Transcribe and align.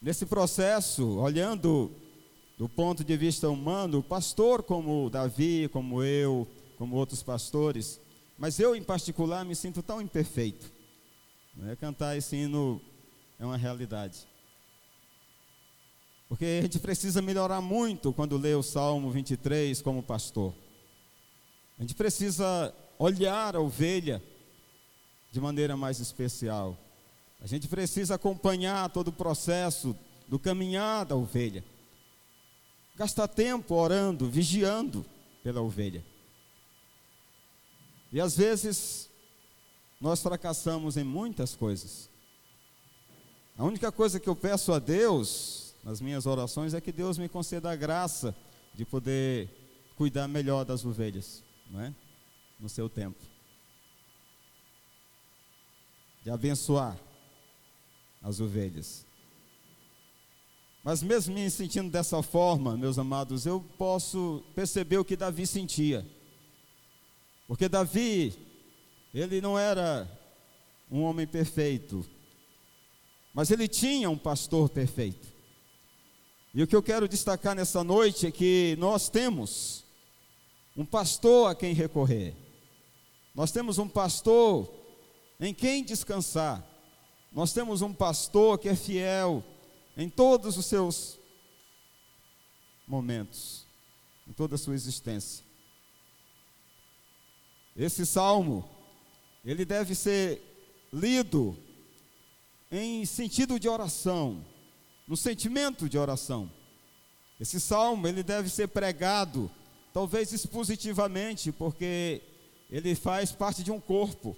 Nesse 0.00 0.26
processo, 0.26 1.18
olhando 1.18 1.90
do 2.58 2.68
ponto 2.68 3.02
de 3.04 3.16
vista 3.16 3.48
humano, 3.48 3.98
o 3.98 4.02
pastor 4.02 4.62
como 4.62 5.10
Davi, 5.10 5.68
como 5.72 6.02
eu, 6.02 6.46
como 6.78 6.96
outros 6.96 7.22
pastores, 7.22 8.00
mas 8.38 8.60
eu 8.60 8.76
em 8.76 8.82
particular 8.82 9.44
me 9.44 9.54
sinto 9.54 9.82
tão 9.82 10.00
imperfeito. 10.00 10.70
Não 11.54 11.70
é? 11.70 11.76
Cantar 11.76 12.16
esse 12.16 12.36
hino 12.36 12.80
é 13.38 13.44
uma 13.44 13.56
realidade. 13.56 14.26
Porque 16.28 16.58
a 16.58 16.62
gente 16.62 16.78
precisa 16.78 17.22
melhorar 17.22 17.60
muito 17.60 18.12
quando 18.12 18.36
lê 18.36 18.54
o 18.54 18.62
Salmo 18.62 19.10
23 19.10 19.80
como 19.80 20.02
pastor. 20.02 20.54
A 21.78 21.82
gente 21.82 21.94
precisa 21.94 22.74
olhar 22.98 23.54
a 23.54 23.60
ovelha 23.60 24.22
de 25.30 25.40
maneira 25.40 25.76
mais 25.76 26.00
especial. 26.00 26.76
A 27.40 27.46
gente 27.46 27.68
precisa 27.68 28.14
acompanhar 28.14 28.90
todo 28.90 29.08
o 29.08 29.12
processo 29.12 29.96
do 30.26 30.38
caminhar 30.38 31.04
da 31.04 31.14
ovelha. 31.14 31.64
Gastar 32.96 33.28
tempo 33.28 33.74
orando, 33.74 34.28
vigiando 34.28 35.04
pela 35.42 35.60
ovelha. 35.60 36.04
E 38.12 38.20
às 38.20 38.36
vezes 38.36 39.10
nós 40.00 40.22
fracassamos 40.22 40.96
em 40.96 41.04
muitas 41.04 41.54
coisas. 41.54 42.08
A 43.58 43.64
única 43.64 43.92
coisa 43.92 44.20
que 44.20 44.28
eu 44.28 44.36
peço 44.36 44.72
a 44.72 44.78
Deus 44.78 45.74
nas 45.82 46.00
minhas 46.00 46.26
orações 46.26 46.74
é 46.74 46.80
que 46.80 46.92
Deus 46.92 47.16
me 47.16 47.28
conceda 47.28 47.70
a 47.70 47.76
graça 47.76 48.34
de 48.74 48.84
poder 48.84 49.48
cuidar 49.96 50.28
melhor 50.28 50.64
das 50.64 50.84
ovelhas, 50.84 51.42
não 51.70 51.80
é? 51.80 51.94
No 52.58 52.68
seu 52.68 52.88
tempo. 52.88 53.22
De 56.22 56.30
abençoar 56.30 56.98
as 58.22 58.40
ovelhas. 58.40 59.06
Mas 60.82 61.02
mesmo 61.02 61.34
me 61.34 61.50
sentindo 61.50 61.90
dessa 61.90 62.22
forma, 62.22 62.76
meus 62.76 62.98
amados, 62.98 63.44
eu 63.44 63.60
posso 63.76 64.44
perceber 64.54 64.98
o 64.98 65.04
que 65.04 65.16
Davi 65.16 65.46
sentia. 65.46 66.06
Porque 67.48 67.68
Davi, 67.68 68.34
ele 69.12 69.40
não 69.40 69.58
era 69.58 70.08
um 70.90 71.02
homem 71.02 71.26
perfeito, 71.26 72.06
mas 73.34 73.50
ele 73.50 73.66
tinha 73.66 74.08
um 74.08 74.16
pastor 74.16 74.68
perfeito. 74.68 75.26
E 76.54 76.62
o 76.62 76.66
que 76.66 76.74
eu 76.74 76.82
quero 76.82 77.08
destacar 77.08 77.54
nessa 77.54 77.84
noite 77.84 78.26
é 78.26 78.30
que 78.30 78.76
nós 78.78 79.08
temos 79.08 79.84
um 80.76 80.84
pastor 80.84 81.50
a 81.50 81.54
quem 81.54 81.74
recorrer. 81.74 82.34
Nós 83.34 83.50
temos 83.50 83.78
um 83.78 83.88
pastor 83.88 84.72
em 85.38 85.52
quem 85.52 85.84
descansar. 85.84 86.64
Nós 87.36 87.52
temos 87.52 87.82
um 87.82 87.92
pastor 87.92 88.58
que 88.58 88.66
é 88.66 88.74
fiel 88.74 89.44
em 89.94 90.08
todos 90.08 90.56
os 90.56 90.64
seus 90.64 91.18
momentos, 92.88 93.66
em 94.26 94.32
toda 94.32 94.54
a 94.54 94.58
sua 94.58 94.74
existência. 94.74 95.44
Esse 97.76 98.06
salmo, 98.06 98.66
ele 99.44 99.66
deve 99.66 99.94
ser 99.94 100.40
lido 100.90 101.54
em 102.72 103.04
sentido 103.04 103.60
de 103.60 103.68
oração, 103.68 104.42
no 105.06 105.14
sentimento 105.14 105.90
de 105.90 105.98
oração. 105.98 106.50
Esse 107.38 107.60
salmo, 107.60 108.08
ele 108.08 108.22
deve 108.22 108.48
ser 108.48 108.68
pregado, 108.68 109.50
talvez 109.92 110.32
expositivamente, 110.32 111.52
porque 111.52 112.22
ele 112.70 112.94
faz 112.94 113.30
parte 113.30 113.62
de 113.62 113.70
um 113.70 113.78
corpo. 113.78 114.34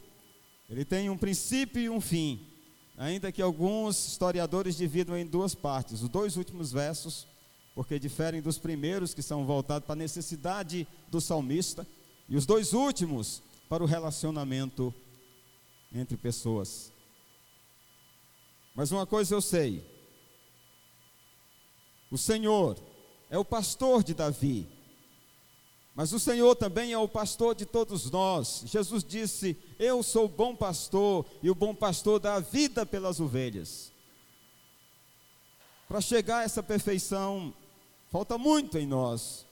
Ele 0.68 0.84
tem 0.84 1.08
um 1.08 1.16
princípio 1.16 1.80
e 1.80 1.88
um 1.88 2.00
fim 2.00 2.57
ainda 2.98 3.30
que 3.30 3.40
alguns 3.40 4.08
historiadores 4.08 4.76
dividam 4.76 5.16
em 5.16 5.24
duas 5.24 5.54
partes. 5.54 6.02
Os 6.02 6.08
dois 6.08 6.36
últimos 6.36 6.72
versos, 6.72 7.26
porque 7.74 7.98
diferem 7.98 8.42
dos 8.42 8.58
primeiros, 8.58 9.14
que 9.14 9.22
são 9.22 9.46
voltados 9.46 9.86
para 9.86 9.94
a 9.94 9.96
necessidade 9.96 10.86
do 11.08 11.20
salmista, 11.20 11.86
e 12.28 12.36
os 12.36 12.44
dois 12.44 12.72
últimos 12.72 13.40
para 13.68 13.84
o 13.84 13.86
relacionamento 13.86 14.92
entre 15.92 16.16
pessoas. 16.16 16.92
Mas 18.74 18.90
uma 18.90 19.06
coisa 19.06 19.34
eu 19.34 19.40
sei: 19.40 19.82
o 22.10 22.18
Senhor 22.18 22.76
é 23.30 23.38
o 23.38 23.44
pastor 23.44 24.02
de 24.02 24.12
Davi, 24.12 24.66
mas 25.98 26.12
o 26.12 26.20
Senhor 26.20 26.54
também 26.54 26.92
é 26.92 26.96
o 26.96 27.08
pastor 27.08 27.56
de 27.56 27.66
todos 27.66 28.08
nós. 28.08 28.62
Jesus 28.66 29.02
disse: 29.02 29.56
Eu 29.80 30.00
sou 30.00 30.26
o 30.26 30.28
bom 30.28 30.54
pastor, 30.54 31.26
e 31.42 31.50
o 31.50 31.56
bom 31.56 31.74
pastor 31.74 32.20
dá 32.20 32.36
a 32.36 32.40
vida 32.40 32.86
pelas 32.86 33.18
ovelhas. 33.18 33.90
Para 35.88 36.00
chegar 36.00 36.38
a 36.38 36.42
essa 36.44 36.62
perfeição, 36.62 37.52
falta 38.12 38.38
muito 38.38 38.78
em 38.78 38.86
nós. 38.86 39.44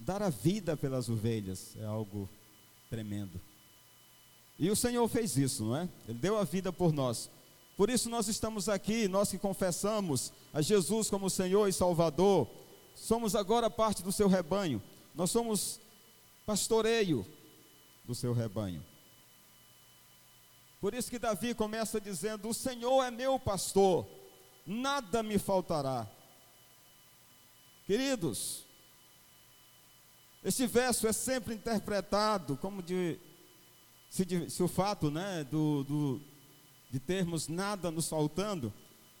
Dar 0.00 0.22
a 0.22 0.30
vida 0.30 0.74
pelas 0.74 1.10
ovelhas 1.10 1.76
é 1.78 1.84
algo 1.84 2.30
tremendo. 2.88 3.38
E 4.58 4.70
o 4.70 4.76
Senhor 4.76 5.06
fez 5.06 5.36
isso, 5.36 5.64
não 5.64 5.76
é? 5.76 5.86
Ele 6.08 6.16
deu 6.16 6.38
a 6.38 6.44
vida 6.44 6.72
por 6.72 6.94
nós. 6.94 7.30
Por 7.76 7.90
isso 7.90 8.08
nós 8.08 8.26
estamos 8.26 8.70
aqui, 8.70 9.06
nós 9.06 9.30
que 9.30 9.36
confessamos 9.36 10.32
a 10.50 10.62
Jesus 10.62 11.10
como 11.10 11.28
Senhor 11.28 11.68
e 11.68 11.74
Salvador, 11.74 12.48
somos 12.94 13.36
agora 13.36 13.68
parte 13.68 14.02
do 14.02 14.10
seu 14.10 14.28
rebanho. 14.28 14.82
Nós 15.14 15.30
somos 15.30 15.80
pastoreio 16.44 17.26
do 18.04 18.14
seu 18.14 18.32
rebanho. 18.32 18.84
Por 20.80 20.92
isso 20.92 21.10
que 21.10 21.18
Davi 21.18 21.54
começa 21.54 22.00
dizendo: 22.00 22.48
O 22.48 22.54
Senhor 22.54 23.02
é 23.04 23.10
meu 23.10 23.38
pastor, 23.38 24.06
nada 24.66 25.22
me 25.22 25.38
faltará. 25.38 26.06
Queridos, 27.86 28.66
esse 30.42 30.66
verso 30.66 31.06
é 31.06 31.12
sempre 31.12 31.54
interpretado 31.54 32.56
como 32.56 32.82
de 32.82 33.18
se, 34.10 34.50
se 34.50 34.62
o 34.62 34.68
fato 34.68 35.10
né, 35.10 35.44
do, 35.44 35.84
do, 35.84 36.20
de 36.90 37.00
termos 37.00 37.48
nada 37.48 37.90
nos 37.90 38.08
faltando 38.08 38.72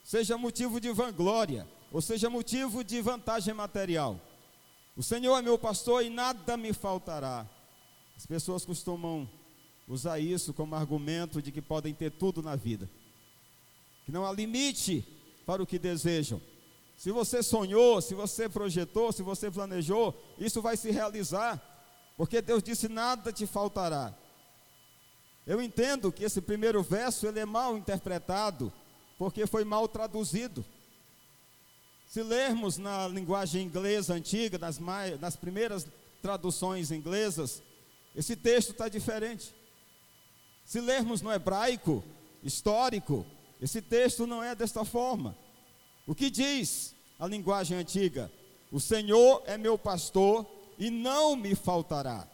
seja 0.04 0.36
motivo 0.36 0.78
de 0.78 0.92
vanglória, 0.92 1.66
ou 1.90 2.02
seja 2.02 2.28
motivo 2.28 2.84
de 2.84 3.00
vantagem 3.00 3.54
material. 3.54 4.20
O 4.96 5.02
Senhor 5.02 5.36
é 5.36 5.42
meu 5.42 5.58
pastor 5.58 6.04
e 6.04 6.10
nada 6.10 6.56
me 6.56 6.72
faltará. 6.72 7.48
As 8.16 8.26
pessoas 8.26 8.64
costumam 8.64 9.28
usar 9.88 10.18
isso 10.20 10.54
como 10.54 10.74
argumento 10.74 11.42
de 11.42 11.50
que 11.50 11.60
podem 11.60 11.92
ter 11.92 12.10
tudo 12.12 12.42
na 12.42 12.54
vida, 12.56 12.88
que 14.06 14.12
não 14.12 14.24
há 14.24 14.32
limite 14.32 15.04
para 15.44 15.62
o 15.62 15.66
que 15.66 15.78
desejam. 15.78 16.40
Se 16.96 17.10
você 17.10 17.42
sonhou, 17.42 18.00
se 18.00 18.14
você 18.14 18.48
projetou, 18.48 19.12
se 19.12 19.22
você 19.22 19.50
planejou, 19.50 20.14
isso 20.38 20.62
vai 20.62 20.76
se 20.76 20.90
realizar, 20.90 21.60
porque 22.16 22.40
Deus 22.40 22.62
disse: 22.62 22.88
nada 22.88 23.32
te 23.32 23.46
faltará. 23.46 24.14
Eu 25.46 25.60
entendo 25.60 26.12
que 26.12 26.24
esse 26.24 26.40
primeiro 26.40 26.82
verso 26.82 27.26
ele 27.26 27.40
é 27.40 27.44
mal 27.44 27.76
interpretado, 27.76 28.72
porque 29.18 29.46
foi 29.46 29.64
mal 29.64 29.88
traduzido. 29.88 30.64
Se 32.14 32.22
lermos 32.22 32.78
na 32.78 33.08
linguagem 33.08 33.64
inglesa 33.64 34.14
antiga, 34.14 34.56
nas, 34.56 34.78
nas 35.18 35.34
primeiras 35.34 35.84
traduções 36.22 36.92
inglesas, 36.92 37.60
esse 38.14 38.36
texto 38.36 38.70
está 38.70 38.88
diferente. 38.88 39.52
Se 40.64 40.80
lermos 40.80 41.22
no 41.22 41.32
hebraico 41.32 42.04
histórico, 42.40 43.26
esse 43.60 43.82
texto 43.82 44.28
não 44.28 44.44
é 44.44 44.54
desta 44.54 44.84
forma. 44.84 45.36
O 46.06 46.14
que 46.14 46.30
diz 46.30 46.94
a 47.18 47.26
linguagem 47.26 47.76
antiga? 47.78 48.30
O 48.70 48.78
Senhor 48.78 49.42
é 49.44 49.58
meu 49.58 49.76
pastor 49.76 50.46
e 50.78 50.90
não 50.90 51.34
me 51.34 51.56
faltará. 51.56 52.28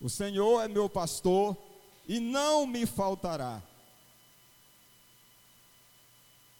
O 0.00 0.10
Senhor 0.10 0.60
é 0.60 0.66
meu 0.66 0.88
pastor 0.88 1.56
e 2.08 2.18
não 2.18 2.66
me 2.66 2.84
faltará. 2.84 3.62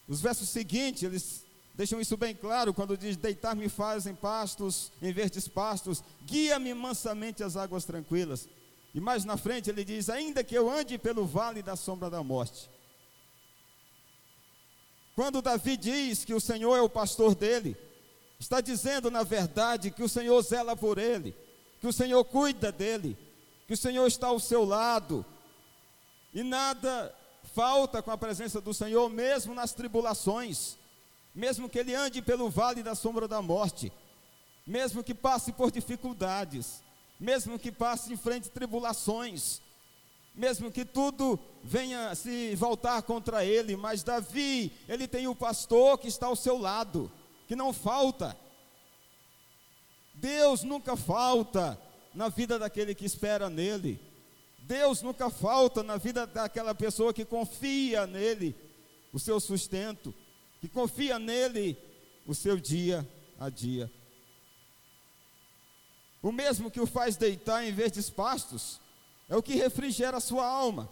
Os 0.07 0.21
versos 0.21 0.47
seguintes, 0.47 1.03
eles 1.03 1.44
deixam 1.75 1.99
isso 1.99 2.17
bem 2.17 2.33
claro 2.33 2.73
quando 2.73 2.97
diz: 2.97 3.17
Deitar-me 3.17 3.69
faz 3.69 4.05
em 4.07 4.15
pastos, 4.15 4.91
em 5.01 5.11
verdes 5.11 5.47
pastos, 5.47 6.03
guia-me 6.23 6.73
mansamente 6.73 7.43
às 7.43 7.55
águas 7.55 7.85
tranquilas. 7.85 8.47
E 8.93 8.99
mais 8.99 9.25
na 9.25 9.37
frente 9.37 9.69
ele 9.69 9.83
diz: 9.83 10.09
Ainda 10.09 10.43
que 10.43 10.55
eu 10.55 10.69
ande 10.69 10.97
pelo 10.97 11.25
vale 11.25 11.61
da 11.61 11.75
sombra 11.75 12.09
da 12.09 12.23
morte. 12.23 12.69
Quando 15.15 15.41
Davi 15.41 15.77
diz 15.77 16.25
que 16.25 16.33
o 16.33 16.41
Senhor 16.41 16.75
é 16.75 16.81
o 16.81 16.89
pastor 16.89 17.35
dele, 17.35 17.77
está 18.39 18.59
dizendo 18.59 19.09
na 19.09 19.23
verdade 19.23 19.91
que 19.91 20.03
o 20.03 20.09
Senhor 20.09 20.41
zela 20.41 20.75
por 20.75 20.97
ele, 20.97 21.35
que 21.79 21.87
o 21.87 21.93
Senhor 21.93 22.23
cuida 22.25 22.71
dele, 22.71 23.17
que 23.67 23.73
o 23.73 23.77
Senhor 23.77 24.05
está 24.07 24.27
ao 24.27 24.39
seu 24.39 24.65
lado, 24.65 25.25
e 26.33 26.43
nada 26.43 27.15
falta 27.53 28.01
com 28.01 28.11
a 28.11 28.17
presença 28.17 28.59
do 28.59 28.73
Senhor, 28.73 29.09
mesmo 29.09 29.53
nas 29.53 29.73
tribulações 29.73 30.77
mesmo 31.35 31.67
que 31.67 31.77
ele 31.77 31.93
ande 31.93 32.21
pelo 32.21 32.49
vale 32.49 32.81
da 32.81 32.95
sombra 32.95 33.27
da 33.27 33.41
morte, 33.41 33.91
mesmo 34.65 35.03
que 35.03 35.13
passe 35.13 35.51
por 35.51 35.69
dificuldades, 35.69 36.81
mesmo 37.19 37.59
que 37.59 37.71
passe 37.71 38.13
em 38.13 38.17
frente 38.17 38.49
tribulações, 38.49 39.61
mesmo 40.33 40.71
que 40.71 40.85
tudo 40.85 41.37
venha 41.61 42.15
se 42.15 42.55
voltar 42.55 43.01
contra 43.03 43.43
ele, 43.43 43.75
mas 43.75 44.01
Davi, 44.01 44.71
ele 44.87 45.07
tem 45.07 45.27
o 45.27 45.35
pastor 45.35 45.97
que 45.97 46.07
está 46.07 46.27
ao 46.27 46.35
seu 46.35 46.57
lado, 46.57 47.11
que 47.47 47.55
não 47.55 47.73
falta. 47.73 48.35
Deus 50.13 50.63
nunca 50.63 50.95
falta 50.95 51.79
na 52.13 52.29
vida 52.29 52.57
daquele 52.57 52.95
que 52.95 53.05
espera 53.05 53.49
nele. 53.49 53.99
Deus 54.59 55.01
nunca 55.01 55.29
falta 55.29 55.83
na 55.83 55.97
vida 55.97 56.25
daquela 56.25 56.73
pessoa 56.73 57.13
que 57.13 57.23
confia 57.23 58.07
nele 58.07 58.55
o 59.13 59.19
seu 59.19 59.39
sustento, 59.39 60.13
que 60.67 60.73
confia 60.73 61.19
nele 61.19 61.77
o 62.25 62.33
seu 62.33 62.59
dia 62.59 63.07
a 63.39 63.49
dia. 63.49 63.91
O 66.23 66.31
mesmo 66.31 66.71
que 66.71 66.81
o 66.81 66.87
faz 66.87 67.15
deitar 67.15 67.63
em 67.63 67.71
verdes 67.71 68.09
pastos, 68.09 68.81
é 69.29 69.35
o 69.35 69.43
que 69.43 69.53
refrigera 69.53 70.17
a 70.17 70.19
sua 70.19 70.43
alma, 70.43 70.89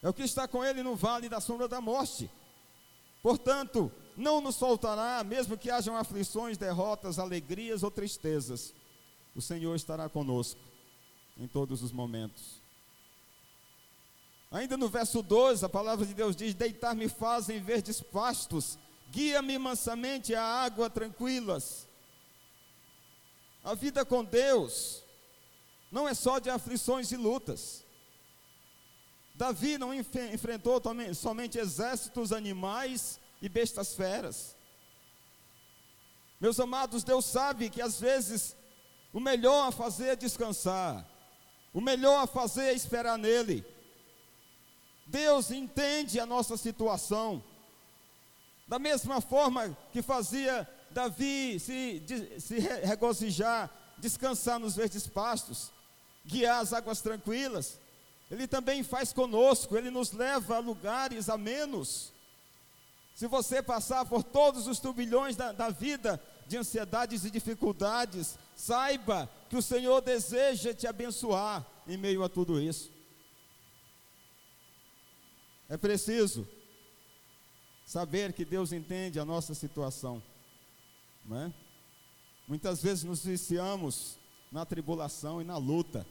é 0.00 0.08
o 0.08 0.14
que 0.14 0.22
está 0.22 0.46
com 0.46 0.64
ele 0.64 0.80
no 0.80 0.94
vale 0.94 1.28
da 1.28 1.40
sombra 1.40 1.66
da 1.66 1.80
morte. 1.80 2.30
Portanto, 3.20 3.90
não 4.16 4.40
nos 4.40 4.56
faltará, 4.56 5.24
mesmo 5.24 5.58
que 5.58 5.70
hajam 5.70 5.96
aflições, 5.96 6.56
derrotas, 6.56 7.18
alegrias 7.18 7.82
ou 7.82 7.90
tristezas, 7.90 8.72
o 9.34 9.42
Senhor 9.42 9.74
estará 9.74 10.08
conosco 10.08 10.60
em 11.36 11.48
todos 11.48 11.82
os 11.82 11.90
momentos. 11.90 12.61
Ainda 14.52 14.76
no 14.76 14.86
verso 14.86 15.22
12, 15.22 15.64
a 15.64 15.68
palavra 15.68 16.04
de 16.04 16.12
Deus 16.12 16.36
diz: 16.36 16.54
Deitar-me 16.54 17.08
faz 17.08 17.48
em 17.48 17.58
verdes 17.58 18.02
pastos, 18.02 18.78
guia-me 19.10 19.58
mansamente 19.58 20.34
a 20.34 20.44
água 20.44 20.90
tranquilas. 20.90 21.88
A 23.64 23.74
vida 23.74 24.04
com 24.04 24.22
Deus 24.22 25.02
não 25.90 26.06
é 26.06 26.12
só 26.12 26.38
de 26.38 26.50
aflições 26.50 27.10
e 27.12 27.16
lutas. 27.16 27.82
Davi 29.34 29.78
não 29.78 29.94
enfrentou 29.94 30.80
somente 31.14 31.58
exércitos 31.58 32.30
animais 32.30 33.18
e 33.40 33.48
bestas 33.48 33.94
feras. 33.94 34.54
Meus 36.38 36.60
amados, 36.60 37.02
Deus 37.02 37.24
sabe 37.24 37.70
que 37.70 37.80
às 37.80 37.98
vezes 37.98 38.54
o 39.14 39.20
melhor 39.20 39.68
a 39.68 39.72
fazer 39.72 40.08
é 40.08 40.16
descansar, 40.16 41.08
o 41.72 41.80
melhor 41.80 42.24
a 42.24 42.26
fazer 42.26 42.64
é 42.64 42.74
esperar 42.74 43.16
nele. 43.16 43.64
Deus 45.06 45.50
entende 45.50 46.20
a 46.20 46.26
nossa 46.26 46.56
situação, 46.56 47.42
da 48.66 48.78
mesma 48.78 49.20
forma 49.20 49.76
que 49.92 50.00
fazia 50.00 50.68
Davi 50.90 51.58
se, 51.58 52.02
se 52.38 52.58
regozijar, 52.58 53.70
descansar 53.98 54.58
nos 54.58 54.76
verdes 54.76 55.06
pastos, 55.06 55.72
guiar 56.24 56.60
as 56.60 56.72
águas 56.72 57.00
tranquilas, 57.00 57.78
Ele 58.30 58.46
também 58.46 58.82
faz 58.82 59.12
conosco, 59.12 59.76
Ele 59.76 59.90
nos 59.90 60.12
leva 60.12 60.56
a 60.56 60.60
lugares 60.60 61.28
a 61.28 61.36
menos. 61.36 62.12
Se 63.14 63.26
você 63.26 63.62
passar 63.62 64.06
por 64.06 64.22
todos 64.22 64.66
os 64.66 64.78
turbilhões 64.78 65.36
da, 65.36 65.52
da 65.52 65.68
vida, 65.68 66.22
de 66.46 66.56
ansiedades 66.56 67.24
e 67.24 67.30
dificuldades, 67.30 68.38
saiba 68.54 69.28
que 69.48 69.56
o 69.56 69.62
Senhor 69.62 70.00
deseja 70.00 70.74
te 70.74 70.86
abençoar 70.86 71.66
em 71.86 71.96
meio 71.96 72.22
a 72.22 72.28
tudo 72.28 72.60
isso. 72.60 72.90
É 75.72 75.76
preciso 75.78 76.46
saber 77.86 78.34
que 78.34 78.44
Deus 78.44 78.72
entende 78.74 79.18
a 79.18 79.24
nossa 79.24 79.54
situação, 79.54 80.22
não 81.24 81.44
é? 81.44 81.54
Muitas 82.46 82.82
vezes 82.82 83.04
nos 83.04 83.24
viciamos 83.24 84.18
na 84.52 84.66
tribulação 84.66 85.40
e 85.40 85.44
na 85.44 85.56
luta. 85.56 86.06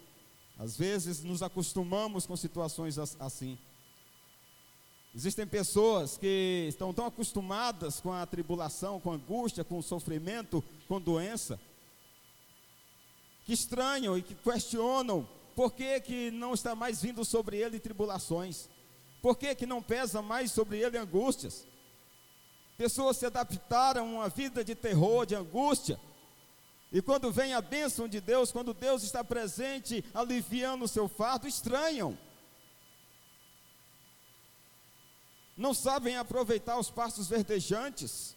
Às 0.58 0.76
vezes 0.76 1.22
nos 1.22 1.44
acostumamos 1.44 2.26
com 2.26 2.36
situações 2.36 2.98
assim. 2.98 3.56
Existem 5.14 5.46
pessoas 5.46 6.18
que 6.18 6.66
estão 6.68 6.92
tão 6.92 7.06
acostumadas 7.06 8.00
com 8.00 8.12
a 8.12 8.26
tribulação, 8.26 9.00
com 9.00 9.12
a 9.12 9.16
angústia, 9.16 9.64
com 9.64 9.78
o 9.78 9.84
sofrimento, 9.84 10.64
com 10.88 11.00
doença, 11.00 11.60
que 13.46 13.54
estranham 13.54 14.18
e 14.18 14.24
que 14.24 14.34
questionam 14.34 15.30
por 15.56 15.72
que, 15.74 16.00
que 16.00 16.32
não 16.32 16.56
está 16.56 16.74
mais 16.74 17.00
vindo 17.00 17.24
sobre 17.24 17.58
ele 17.58 17.80
tribulações, 17.80 18.68
por 19.22 19.38
que, 19.38 19.54
que 19.56 19.66
não 19.66 19.82
pesa 19.82 20.22
mais 20.22 20.52
sobre 20.52 20.80
ele 20.80 20.98
angústias. 20.98 21.68
Pessoas 22.78 23.18
se 23.18 23.26
adaptaram 23.26 24.02
a 24.02 24.20
uma 24.22 24.30
vida 24.30 24.64
de 24.64 24.74
terror, 24.74 25.26
de 25.26 25.36
angústia, 25.36 26.00
e 26.92 27.02
quando 27.02 27.32
vem 27.32 27.54
a 27.54 27.62
bênção 27.62 28.08
de 28.08 28.20
Deus, 28.20 28.52
quando 28.52 28.74
Deus 28.74 29.02
está 29.04 29.24
presente, 29.24 30.04
aliviando 30.14 30.84
o 30.84 30.90
seu 30.90 31.08
fardo, 31.08 31.48
estranham. 31.48 32.18
Não 35.56 35.74
sabem 35.74 36.18
aproveitar 36.18 36.78
os 36.78 36.90
pastos 36.90 37.30
verdejantes. 37.30 38.36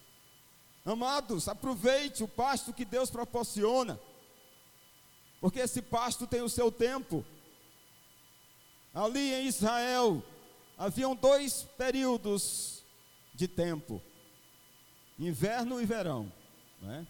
Amados, 0.85 1.49
aproveite 1.49 2.23
o 2.23 2.29
pasto 2.29 2.73
que 2.73 2.85
Deus 2.85 3.11
proporciona, 3.11 3.99
porque 5.41 5.59
esse 5.59 5.83
pasto 5.83 6.27
tem 6.27 6.43
o 6.43 6.49
seu 6.49 6.71
tempo. 6.71 7.25
Ali 8.93 9.33
em 9.33 9.47
Israel, 9.47 10.23
haviam 10.77 11.15
dois 11.15 11.63
períodos 11.77 12.85
de 13.35 13.49
tempo: 13.49 14.03
inverno 15.19 15.81
e 15.81 15.87
verão. 15.87 16.33
É? 16.83 17.07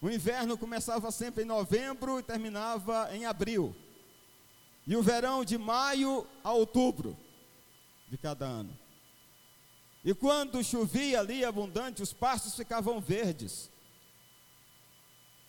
O 0.00 0.10
inverno 0.10 0.58
começava 0.58 1.10
sempre 1.10 1.44
em 1.44 1.46
novembro 1.46 2.18
e 2.18 2.22
terminava 2.22 3.08
em 3.14 3.24
abril. 3.24 3.74
E 4.86 4.96
o 4.96 5.02
verão 5.02 5.44
de 5.44 5.56
maio 5.56 6.26
a 6.42 6.52
outubro 6.52 7.16
de 8.08 8.18
cada 8.18 8.44
ano. 8.44 8.76
E 10.04 10.12
quando 10.14 10.62
chovia 10.62 11.20
ali 11.20 11.42
abundante, 11.42 12.02
os 12.02 12.12
pastos 12.12 12.54
ficavam 12.54 13.00
verdes. 13.00 13.70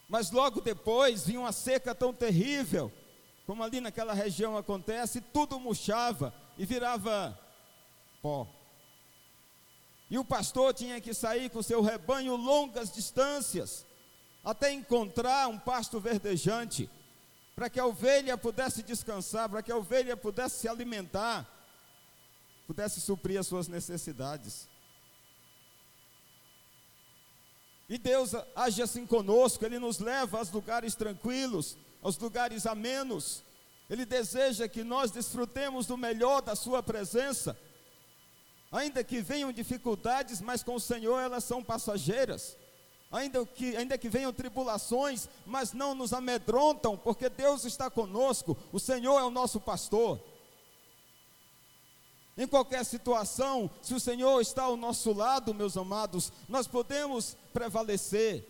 Mas 0.07 0.31
logo 0.31 0.61
depois 0.61 1.25
vinha 1.25 1.41
uma 1.41 1.51
seca 1.51 1.93
tão 1.93 2.13
terrível, 2.13 2.91
como 3.45 3.61
ali 3.61 3.81
naquela 3.81 4.13
região 4.13 4.55
acontece, 4.55 5.19
tudo 5.19 5.59
murchava 5.59 6.33
e 6.57 6.65
virava 6.65 7.37
pó. 8.21 8.47
E 10.09 10.17
o 10.17 10.25
pastor 10.25 10.73
tinha 10.73 11.01
que 11.01 11.13
sair 11.13 11.49
com 11.49 11.61
seu 11.61 11.81
rebanho 11.81 12.35
longas 12.35 12.91
distâncias 12.91 13.85
até 14.43 14.71
encontrar 14.71 15.47
um 15.47 15.57
pasto 15.57 15.99
verdejante, 15.99 16.89
para 17.55 17.69
que 17.69 17.79
a 17.79 17.85
ovelha 17.85 18.37
pudesse 18.37 18.83
descansar, 18.83 19.49
para 19.49 19.63
que 19.63 19.71
a 19.71 19.77
ovelha 19.77 20.15
pudesse 20.15 20.59
se 20.59 20.67
alimentar, 20.67 21.49
pudesse 22.67 23.01
suprir 23.01 23.39
as 23.39 23.47
suas 23.47 23.67
necessidades. 23.67 24.69
E 27.87 27.97
Deus 27.97 28.31
age 28.55 28.81
assim 28.81 29.05
conosco, 29.05 29.65
Ele 29.65 29.79
nos 29.79 29.99
leva 29.99 30.39
aos 30.39 30.51
lugares 30.51 30.95
tranquilos, 30.95 31.77
aos 32.01 32.17
lugares 32.17 32.65
amenos. 32.65 33.43
Ele 33.89 34.05
deseja 34.05 34.67
que 34.67 34.83
nós 34.83 35.11
desfrutemos 35.11 35.85
do 35.85 35.97
melhor 35.97 36.41
da 36.41 36.55
Sua 36.55 36.81
presença. 36.81 37.57
Ainda 38.71 39.03
que 39.03 39.21
venham 39.21 39.51
dificuldades, 39.51 40.41
mas 40.41 40.63
com 40.63 40.75
o 40.75 40.79
Senhor 40.79 41.19
elas 41.19 41.43
são 41.43 41.63
passageiras 41.63 42.57
ainda 43.15 43.45
que, 43.45 43.75
ainda 43.75 43.97
que 43.97 44.09
venham 44.09 44.33
tribulações, 44.33 45.29
mas 45.45 45.73
não 45.73 45.95
nos 45.95 46.13
amedrontam, 46.13 46.97
porque 46.97 47.29
Deus 47.29 47.63
está 47.65 47.89
conosco, 47.89 48.57
o 48.71 48.79
Senhor 48.79 49.19
é 49.19 49.23
o 49.23 49.31
nosso 49.31 49.59
pastor. 49.59 50.19
Em 52.37 52.45
qualquer 52.45 52.83
situação, 52.83 53.69
se 53.81 53.93
o 53.93 53.99
Senhor 53.99 54.41
está 54.41 54.63
ao 54.63 54.75
nosso 54.75 55.13
lado, 55.13 55.53
meus 55.53 55.77
amados, 55.77 56.33
nós 56.49 56.67
podemos 56.67 57.37
prevalecer 57.53 58.45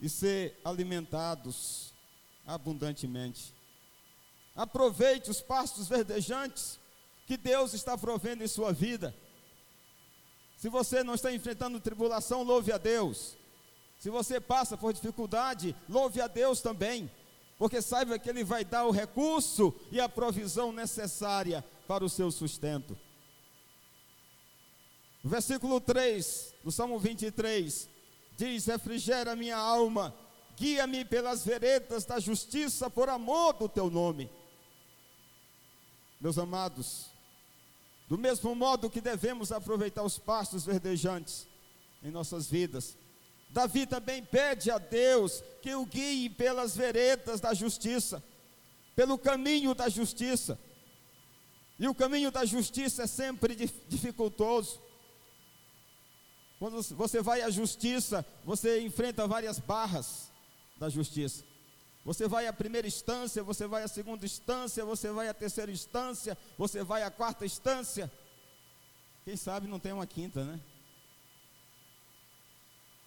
e 0.00 0.08
ser 0.08 0.58
alimentados 0.64 1.92
abundantemente. 2.48 3.54
Aproveite 4.56 5.30
os 5.30 5.40
pastos 5.40 5.86
verdejantes 5.86 6.80
que 7.26 7.36
Deus 7.36 7.74
está 7.74 7.96
provendo 7.96 8.42
em 8.42 8.48
sua 8.48 8.72
vida. 8.72 9.14
Se 10.56 10.68
você 10.68 11.04
não 11.04 11.14
está 11.14 11.32
enfrentando 11.32 11.78
tribulação, 11.78 12.42
louve 12.42 12.72
a 12.72 12.78
Deus. 12.78 13.36
Se 14.00 14.10
você 14.10 14.40
passa 14.40 14.76
por 14.76 14.92
dificuldade, 14.92 15.76
louve 15.88 16.20
a 16.20 16.26
Deus 16.26 16.60
também, 16.60 17.10
porque 17.58 17.82
saiba 17.82 18.18
que 18.18 18.30
Ele 18.30 18.42
vai 18.42 18.64
dar 18.64 18.84
o 18.86 18.90
recurso 18.90 19.74
e 19.92 20.00
a 20.00 20.08
provisão 20.08 20.72
necessária 20.72 21.64
para 21.86 22.04
o 22.04 22.08
seu 22.08 22.30
sustento. 22.30 22.98
Versículo 25.22 25.80
3 25.80 26.54
do 26.64 26.72
Salmo 26.72 26.98
23 26.98 27.88
diz: 28.36 28.66
Refrigera 28.66 29.36
minha 29.36 29.56
alma, 29.56 30.14
guia-me 30.58 31.04
pelas 31.04 31.44
veredas 31.44 32.04
da 32.04 32.18
justiça 32.18 32.90
por 32.90 33.08
amor 33.08 33.52
do 33.54 33.68
teu 33.68 33.88
nome. 33.88 34.30
Meus 36.20 36.36
amados, 36.36 37.10
do 38.08 38.18
mesmo 38.18 38.54
modo 38.54 38.90
que 38.90 39.00
devemos 39.00 39.52
aproveitar 39.52 40.02
os 40.02 40.18
pastos 40.18 40.64
verdejantes 40.64 41.46
em 42.02 42.10
nossas 42.10 42.48
vidas, 42.48 42.96
Davi 43.50 43.86
também 43.86 44.22
pede 44.22 44.70
a 44.70 44.78
Deus 44.78 45.42
que 45.62 45.74
o 45.74 45.86
guie 45.86 46.28
pelas 46.28 46.76
veredas 46.76 47.40
da 47.40 47.54
justiça, 47.54 48.22
pelo 48.96 49.16
caminho 49.16 49.74
da 49.74 49.88
justiça. 49.88 50.58
E 51.78 51.86
o 51.86 51.94
caminho 51.94 52.32
da 52.32 52.44
justiça 52.44 53.04
é 53.04 53.06
sempre 53.06 53.54
dificultoso. 53.88 54.80
Quando 56.58 56.82
você 56.82 57.22
vai 57.22 57.42
à 57.42 57.50
justiça, 57.50 58.26
você 58.44 58.80
enfrenta 58.80 59.28
várias 59.28 59.60
barras 59.60 60.27
da 60.78 60.88
justiça. 60.88 61.44
Você 62.04 62.26
vai 62.26 62.46
à 62.46 62.52
primeira 62.52 62.86
instância, 62.86 63.42
você 63.42 63.66
vai 63.66 63.82
à 63.82 63.88
segunda 63.88 64.24
instância, 64.24 64.84
você 64.84 65.10
vai 65.10 65.28
à 65.28 65.34
terceira 65.34 65.70
instância, 65.70 66.38
você 66.56 66.82
vai 66.82 67.02
à 67.02 67.10
quarta 67.10 67.44
instância. 67.44 68.10
Quem 69.24 69.36
sabe 69.36 69.68
não 69.68 69.78
tem 69.78 69.92
uma 69.92 70.06
quinta, 70.06 70.44
né? 70.44 70.60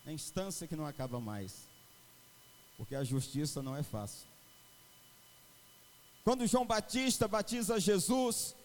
É 0.06 0.12
instância 0.12 0.68
que 0.68 0.76
não 0.76 0.86
acaba 0.86 1.20
mais. 1.20 1.68
Porque 2.78 2.96
a 2.96 3.04
justiça 3.04 3.62
não 3.62 3.76
é 3.76 3.84
fácil. 3.84 4.28
Quando 6.24 6.46
João 6.46 6.66
Batista 6.66 7.28
batiza 7.28 7.80
Jesus, 7.80 8.56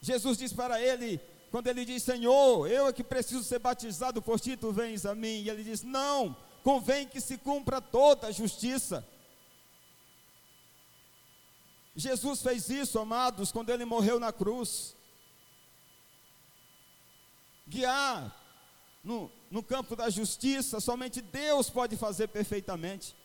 Jesus 0.00 0.36
diz 0.36 0.52
para 0.52 0.80
ele, 0.80 1.18
quando 1.50 1.66
ele 1.68 1.84
diz, 1.84 2.02
Senhor, 2.02 2.66
eu 2.70 2.86
é 2.86 2.92
que 2.92 3.02
preciso 3.02 3.42
ser 3.42 3.58
batizado 3.58 4.20
por 4.20 4.38
ti, 4.38 4.56
tu 4.56 4.72
vens 4.72 5.06
a 5.06 5.14
mim. 5.14 5.42
E 5.42 5.48
ele 5.48 5.64
diz, 5.64 5.82
não, 5.82 6.36
convém 6.62 7.06
que 7.06 7.20
se 7.20 7.38
cumpra 7.38 7.80
toda 7.80 8.28
a 8.28 8.32
justiça. 8.32 9.06
Jesus 11.94 12.42
fez 12.42 12.68
isso, 12.70 12.98
amados, 12.98 13.50
quando 13.50 13.70
ele 13.70 13.84
morreu 13.84 14.20
na 14.20 14.32
cruz. 14.32 14.94
Guiar 17.66 18.34
no, 19.02 19.30
no 19.50 19.62
campo 19.62 19.96
da 19.96 20.08
justiça, 20.08 20.80
somente 20.80 21.20
Deus 21.20 21.68
pode 21.68 21.96
fazer 21.96 22.28
perfeitamente. 22.28 23.16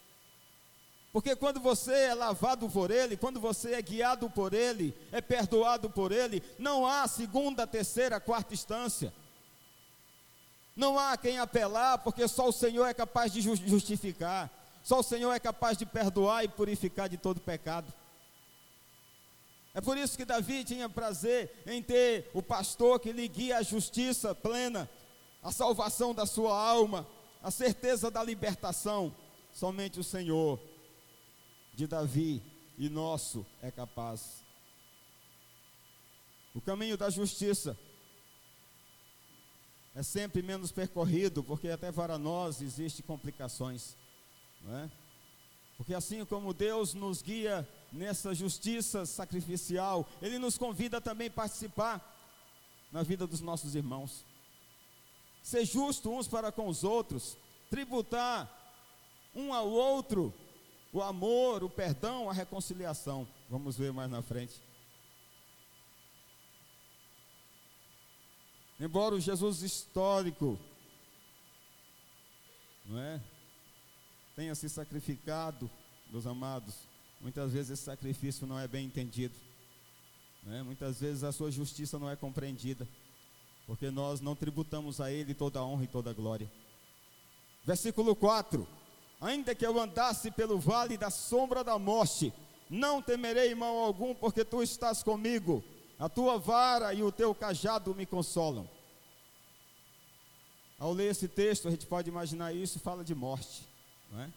Porque 1.14 1.36
quando 1.36 1.60
você 1.60 1.94
é 1.94 2.14
lavado 2.16 2.68
por 2.68 2.90
Ele, 2.90 3.16
quando 3.16 3.40
você 3.40 3.74
é 3.76 3.82
guiado 3.82 4.28
por 4.32 4.52
Ele, 4.52 4.98
é 5.12 5.22
perdoado 5.22 5.88
por 5.88 6.12
Ele, 6.12 6.42
não 6.58 6.88
há 6.88 7.08
segunda, 7.08 7.68
terceira, 7.68 8.20
quarta 8.20 8.56
instância. 8.56 9.14
Não 10.76 10.98
há 10.98 11.16
quem 11.16 11.38
apelar, 11.38 12.00
porque 12.00 12.28
só 12.28 12.50
o 12.50 12.52
Senhor 12.52 12.86
é 12.86 12.94
capaz 12.94 13.32
de 13.32 13.42
justificar. 13.42 14.50
Só 14.84 15.00
o 15.00 15.04
Senhor 15.04 15.32
é 15.32 15.40
capaz 15.40 15.78
de 15.78 15.86
perdoar 15.86 16.44
e 16.44 16.48
purificar 16.48 17.08
de 17.08 17.18
todo 17.18 17.40
pecado. 17.40 17.94
É 19.74 19.82
por 19.82 19.98
isso 19.98 20.18
que 20.18 20.26
Davi 20.26 20.64
tinha 20.64 20.90
prazer 20.90 21.64
em 21.66 21.82
ter 21.82 22.30
o 22.34 22.44
pastor 22.44 23.00
que 23.00 23.12
lhe 23.12 23.28
guia 23.28 23.58
a 23.58 23.64
justiça 23.64 24.36
plena, 24.36 24.90
a 25.42 25.52
salvação 25.52 26.14
da 26.14 26.26
sua 26.26 26.56
alma, 26.56 27.08
a 27.42 27.50
certeza 27.50 28.12
da 28.12 28.24
libertação. 28.24 29.16
Somente 29.52 30.00
o 30.00 30.04
Senhor 30.04 30.60
de 31.74 31.88
Davi 31.88 32.42
e 32.78 32.90
nosso 32.90 33.46
é 33.62 33.72
capaz. 33.72 34.44
O 36.54 36.62
caminho 36.62 36.98
da 36.98 37.10
justiça 37.10 37.78
é 39.96 40.02
sempre 40.02 40.42
menos 40.42 40.72
percorrido, 40.72 41.44
porque 41.44 41.70
até 41.70 41.92
para 41.92 42.18
nós 42.18 42.62
existem 42.62 43.06
complicações, 43.06 43.96
não 44.62 44.78
é? 44.78 44.92
Porque 45.78 45.94
assim 45.94 46.24
como 46.26 46.54
Deus 46.54 46.94
nos 46.94 47.22
guia 47.22 47.68
nessa 47.92 48.34
justiça 48.34 49.06
sacrificial, 49.06 50.08
Ele 50.22 50.40
nos 50.40 50.58
convida 50.58 51.02
também 51.02 51.28
a 51.28 51.32
participar 51.32 52.02
na 52.92 53.04
vida 53.04 53.28
dos 53.28 53.42
nossos 53.42 53.76
irmãos. 53.76 54.26
Ser 55.42 55.66
justo 55.66 56.12
uns 56.12 56.28
para 56.28 56.52
com 56.52 56.68
os 56.68 56.84
outros, 56.84 57.38
tributar 57.70 58.50
um 59.36 59.54
ao 59.54 59.70
outro 59.70 60.34
o 60.94 61.02
amor, 61.02 61.64
o 61.64 61.70
perdão, 61.70 62.30
a 62.30 62.34
reconciliação. 62.34 63.28
Vamos 63.50 63.76
ver 63.76 63.92
mais 63.92 64.10
na 64.10 64.22
frente. 64.22 64.62
Embora 68.84 69.16
o 69.16 69.20
Jesus 69.20 69.62
histórico, 69.62 70.60
não 72.86 73.00
é? 73.00 73.22
Tenha 74.36 74.54
se 74.56 74.68
sacrificado, 74.68 75.72
meus 76.12 76.28
amados, 76.28 76.76
muitas 77.22 77.54
vezes 77.54 77.72
esse 77.72 77.84
sacrifício 77.84 78.46
não 78.46 78.60
é 78.60 78.68
bem 78.68 78.86
entendido. 78.86 79.36
É? 80.52 80.62
Muitas 80.64 81.00
vezes 81.00 81.24
a 81.24 81.32
sua 81.32 81.50
justiça 81.50 81.98
não 81.98 82.10
é 82.10 82.18
compreendida, 82.18 82.86
porque 83.66 83.90
nós 83.90 84.20
não 84.20 84.36
tributamos 84.36 85.00
a 85.00 85.10
Ele 85.10 85.34
toda 85.34 85.60
a 85.60 85.66
honra 85.66 85.86
e 85.86 85.88
toda 85.88 86.10
a 86.10 86.14
glória. 86.14 86.52
Versículo 87.64 88.14
4 88.14 88.68
Ainda 89.22 89.56
que 89.56 89.66
eu 89.66 89.80
andasse 89.80 90.30
pelo 90.30 90.60
vale 90.60 90.98
da 90.98 91.10
sombra 91.10 91.64
da 91.64 91.80
morte, 91.80 92.34
não 92.70 93.02
temerei 93.02 93.56
mal 93.56 93.78
algum, 93.78 94.14
porque 94.14 94.44
tu 94.44 94.62
estás 94.62 95.02
comigo. 95.02 95.64
A 96.00 96.10
tua 96.10 96.38
vara 96.38 96.94
e 96.94 97.04
o 97.04 97.12
teu 97.12 97.34
cajado 97.34 97.94
me 97.96 98.06
consolam. 98.06 98.70
Ao 100.80 100.92
ler 100.92 101.12
esse 101.12 101.28
texto, 101.28 101.68
a 101.68 101.72
gente 101.72 101.86
pode 101.86 102.10
imaginar 102.10 102.54
isso, 102.54 102.80
fala 102.80 103.04
de 103.04 103.16
morte, 103.16 103.64
não 104.12 104.22
é? 104.22 104.30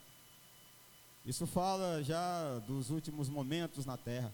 Isso 1.25 1.45
fala 1.47 2.05
já 2.05 2.61
dos 2.61 2.91
últimos 2.91 3.29
momentos 3.29 3.85
na 3.85 3.97
terra. 3.97 4.33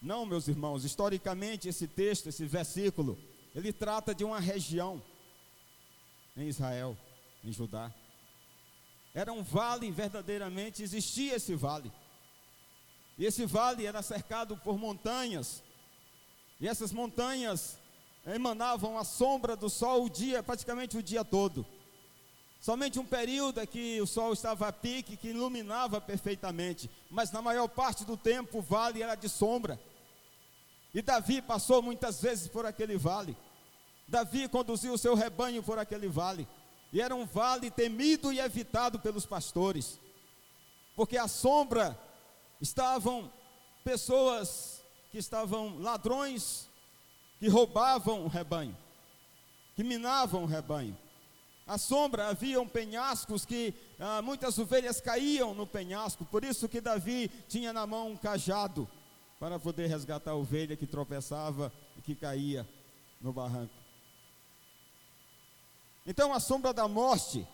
Não, 0.00 0.24
meus 0.24 0.48
irmãos, 0.48 0.84
historicamente 0.84 1.68
esse 1.68 1.86
texto, 1.86 2.28
esse 2.28 2.46
versículo, 2.46 3.18
ele 3.54 3.72
trata 3.72 4.14
de 4.14 4.24
uma 4.24 4.40
região 4.40 5.02
em 6.34 6.48
Israel, 6.48 6.96
em 7.44 7.52
Judá. 7.52 7.92
Era 9.14 9.32
um 9.32 9.42
vale, 9.42 9.90
verdadeiramente 9.90 10.82
existia 10.82 11.36
esse 11.36 11.54
vale. 11.54 11.92
E 13.18 13.24
esse 13.24 13.46
vale 13.46 13.86
era 13.86 14.02
cercado 14.02 14.56
por 14.56 14.78
montanhas. 14.78 15.62
E 16.60 16.68
essas 16.68 16.92
montanhas 16.92 17.78
emanavam 18.26 18.96
a 18.98 19.04
sombra 19.04 19.56
do 19.56 19.68
sol 19.68 20.04
o 20.04 20.10
dia, 20.10 20.42
praticamente 20.42 20.96
o 20.96 21.02
dia 21.02 21.24
todo. 21.24 21.66
Somente 22.60 22.98
um 22.98 23.04
período 23.04 23.60
é 23.60 23.66
que 23.66 24.00
o 24.00 24.06
sol 24.06 24.32
estava 24.32 24.68
a 24.68 24.72
pique, 24.72 25.16
que 25.16 25.28
iluminava 25.28 26.00
perfeitamente. 26.00 26.88
Mas 27.10 27.32
na 27.32 27.42
maior 27.42 27.66
parte 27.68 28.04
do 28.04 28.16
tempo 28.16 28.58
o 28.58 28.62
vale 28.62 29.02
era 29.02 29.16
de 29.16 29.28
sombra. 29.28 29.80
E 30.94 31.02
Davi 31.02 31.42
passou 31.42 31.82
muitas 31.82 32.20
vezes 32.22 32.46
por 32.48 32.64
aquele 32.64 32.96
vale. 32.96 33.36
Davi 34.06 34.46
conduziu 34.46 34.92
o 34.92 34.98
seu 34.98 35.14
rebanho 35.14 35.62
por 35.62 35.78
aquele 35.78 36.06
vale. 36.06 36.46
E 36.92 37.00
era 37.00 37.14
um 37.16 37.24
vale 37.24 37.70
temido 37.70 38.32
e 38.32 38.38
evitado 38.38 39.00
pelos 39.00 39.24
pastores, 39.24 39.98
porque 40.94 41.16
à 41.16 41.26
sombra 41.26 41.98
estavam 42.62 43.30
pessoas 43.82 44.80
que 45.10 45.18
estavam 45.18 45.78
ladrões, 45.80 46.70
que 47.40 47.48
roubavam 47.48 48.24
o 48.24 48.28
rebanho, 48.28 48.76
que 49.74 49.82
minavam 49.82 50.44
o 50.44 50.46
rebanho. 50.46 50.96
À 51.66 51.76
sombra 51.76 52.28
haviam 52.28 52.66
penhascos 52.66 53.44
que 53.44 53.74
ah, 53.98 54.22
muitas 54.22 54.56
ovelhas 54.58 55.00
caíam 55.00 55.54
no 55.54 55.66
penhasco, 55.66 56.24
por 56.24 56.44
isso 56.44 56.68
que 56.68 56.80
Davi 56.80 57.28
tinha 57.48 57.72
na 57.72 57.84
mão 57.84 58.12
um 58.12 58.16
cajado 58.16 58.88
para 59.40 59.58
poder 59.58 59.88
resgatar 59.88 60.30
a 60.30 60.36
ovelha 60.36 60.76
que 60.76 60.86
tropeçava 60.86 61.72
e 61.98 62.00
que 62.00 62.14
caía 62.14 62.66
no 63.20 63.32
barranco. 63.32 63.74
Então 66.06 66.32
a 66.32 66.38
sombra 66.38 66.72
da 66.72 66.86
morte 66.86 67.46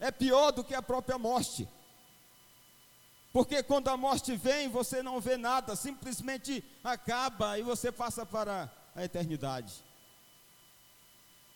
é 0.00 0.10
pior 0.10 0.50
do 0.50 0.64
que 0.64 0.74
a 0.74 0.82
própria 0.82 1.16
morte. 1.16 1.68
Porque 3.32 3.62
quando 3.62 3.88
a 3.88 3.96
morte 3.96 4.34
vem, 4.36 4.68
você 4.68 5.02
não 5.02 5.20
vê 5.20 5.36
nada, 5.36 5.76
simplesmente 5.76 6.64
acaba 6.82 7.58
e 7.58 7.62
você 7.62 7.92
passa 7.92 8.24
para 8.24 8.70
a 8.94 9.04
eternidade. 9.04 9.84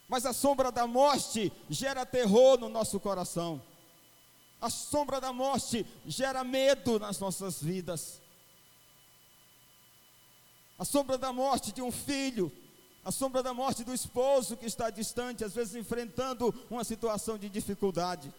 Mas 0.09 0.27
a 0.27 0.33
sombra 0.33 0.71
da 0.71 0.87
morte 0.87 1.51
gera 1.71 2.05
terror 2.05 2.59
no 2.59 2.69
nosso 2.69 3.01
coração. 3.01 3.63
A 4.61 4.69
sombra 4.69 5.21
da 5.21 5.33
morte 5.33 5.87
gera 6.07 6.45
medo 6.45 6.99
nas 7.01 7.19
nossas 7.19 7.63
vidas. 7.63 8.21
A 10.79 10.85
sombra 10.85 11.17
da 11.17 11.33
morte 11.33 11.73
de 11.73 11.81
um 11.81 11.91
filho 11.91 12.53
a 13.05 13.11
sombra 13.11 13.43
da 13.43 13.53
morte 13.53 13.83
do 13.83 13.93
esposo 13.93 14.57
que 14.57 14.67
está 14.67 14.89
distante, 14.89 15.45
às 15.45 15.53
vezes 15.53 15.75
enfrentando 15.75 16.55
uma 16.71 16.85
situação 16.85 17.37
de 17.37 17.49
dificuldade. 17.49 18.33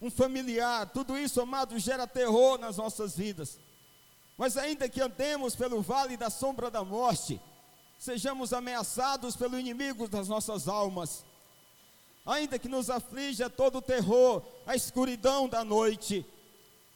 Um 0.00 0.10
familiar, 0.10 0.88
tudo 0.90 1.18
isso, 1.18 1.40
amado, 1.40 1.78
gera 1.78 2.06
terror 2.06 2.58
nas 2.58 2.78
nossas 2.78 3.16
vidas. 3.16 3.58
Mas 4.36 4.56
ainda 4.56 4.88
que 4.88 5.02
andemos 5.02 5.54
pelo 5.54 5.82
vale 5.82 6.16
da 6.16 6.30
sombra 6.30 6.70
da 6.70 6.82
morte, 6.82 7.38
sejamos 7.98 8.54
ameaçados 8.54 9.36
pelo 9.36 9.58
inimigo 9.58 10.08
das 10.08 10.26
nossas 10.26 10.66
almas, 10.66 11.24
ainda 12.24 12.58
que 12.58 12.68
nos 12.68 12.88
aflija 12.88 13.50
todo 13.50 13.78
o 13.78 13.82
terror, 13.82 14.42
a 14.66 14.74
escuridão 14.74 15.46
da 15.46 15.62
noite, 15.62 16.24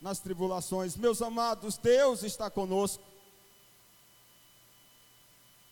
nas 0.00 0.20
tribulações, 0.20 0.96
meus 0.96 1.20
amados, 1.20 1.76
Deus 1.76 2.22
está 2.22 2.50
conosco. 2.50 3.02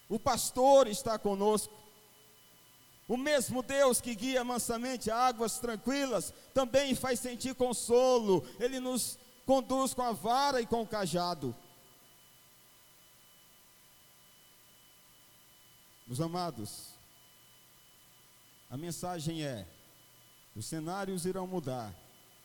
O 0.08 0.18
pastor 0.18 0.88
está 0.88 1.18
conosco. 1.18 1.81
O 3.09 3.16
mesmo 3.16 3.62
Deus 3.62 4.00
que 4.00 4.14
guia 4.14 4.44
mansamente 4.44 5.11
águas 5.11 5.59
tranquilas 5.59 6.32
também 6.54 6.94
faz 6.94 7.21
sentir 7.21 7.54
consolo. 7.54 8.47
Ele 8.59 8.78
nos 8.80 9.18
conduz 9.44 9.92
com 9.92 10.02
a 10.02 10.12
vara 10.12 10.61
e 10.61 10.66
com 10.66 10.82
o 10.82 10.87
cajado. 10.87 11.54
Meus 16.06 16.21
amados, 16.21 16.88
a 18.71 18.76
mensagem 18.76 19.44
é: 19.44 19.66
os 20.54 20.66
cenários 20.66 21.26
irão 21.26 21.47
mudar, 21.47 21.92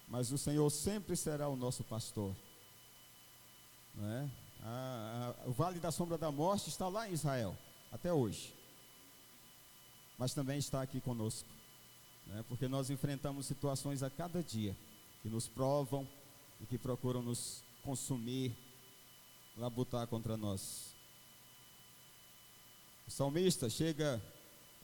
mas 0.07 0.31
o 0.31 0.37
Senhor 0.37 0.69
sempre 0.69 1.15
será 1.15 1.47
o 1.47 1.55
nosso 1.55 1.83
pastor. 1.83 2.35
Não 3.93 4.09
é? 4.09 4.29
a, 4.63 5.33
a, 5.45 5.49
o 5.49 5.53
vale 5.53 5.79
da 5.79 5.91
sombra 5.91 6.17
da 6.17 6.31
morte 6.31 6.69
está 6.69 6.87
lá 6.87 7.07
em 7.09 7.13
Israel, 7.13 7.57
até 7.91 8.11
hoje. 8.11 8.56
Mas 10.17 10.33
também 10.33 10.57
está 10.57 10.81
aqui 10.81 10.99
conosco. 10.99 11.47
Né? 12.25 12.43
Porque 12.47 12.67
nós 12.67 12.89
enfrentamos 12.89 13.45
situações 13.45 14.03
a 14.03 14.09
cada 14.09 14.41
dia 14.41 14.75
que 15.21 15.29
nos 15.29 15.47
provam 15.47 16.07
e 16.59 16.65
que 16.65 16.77
procuram 16.77 17.21
nos 17.21 17.63
consumir, 17.83 18.55
labutar 19.55 20.07
contra 20.07 20.35
nós. 20.35 20.95
O 23.07 23.11
salmista 23.11 23.69
chega 23.69 24.21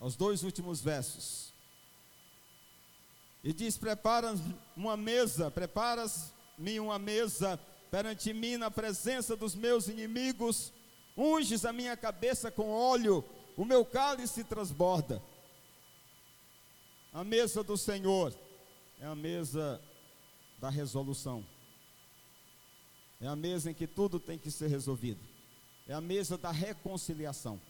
aos 0.00 0.16
dois 0.16 0.42
últimos 0.42 0.80
versos 0.80 1.52
e 3.42 3.52
diz: 3.52 3.76
Prepara 3.76 4.34
uma 4.76 4.96
mesa, 4.96 5.50
preparas-me 5.50 6.80
uma 6.80 6.98
mesa 6.98 7.60
perante 7.90 8.32
mim 8.32 8.56
na 8.56 8.70
presença 8.70 9.36
dos 9.36 9.54
meus 9.54 9.86
inimigos, 9.86 10.72
unges 11.16 11.64
a 11.64 11.72
minha 11.72 11.96
cabeça 11.96 12.50
com 12.50 12.70
óleo, 12.70 13.24
o 13.56 13.64
meu 13.64 13.84
cálice 13.84 14.44
transborda. 14.44 15.22
A 17.12 17.22
mesa 17.22 17.62
do 17.62 17.76
Senhor 17.76 18.34
é 19.00 19.06
a 19.06 19.14
mesa 19.14 19.80
da 20.58 20.70
resolução. 20.70 21.46
É 23.20 23.26
a 23.26 23.36
mesa 23.36 23.70
em 23.70 23.74
que 23.74 23.86
tudo 23.86 24.18
tem 24.18 24.38
que 24.38 24.50
ser 24.50 24.68
resolvido. 24.68 25.20
É 25.86 25.94
a 25.94 26.00
mesa 26.00 26.36
da 26.36 26.50
reconciliação. 26.50 27.60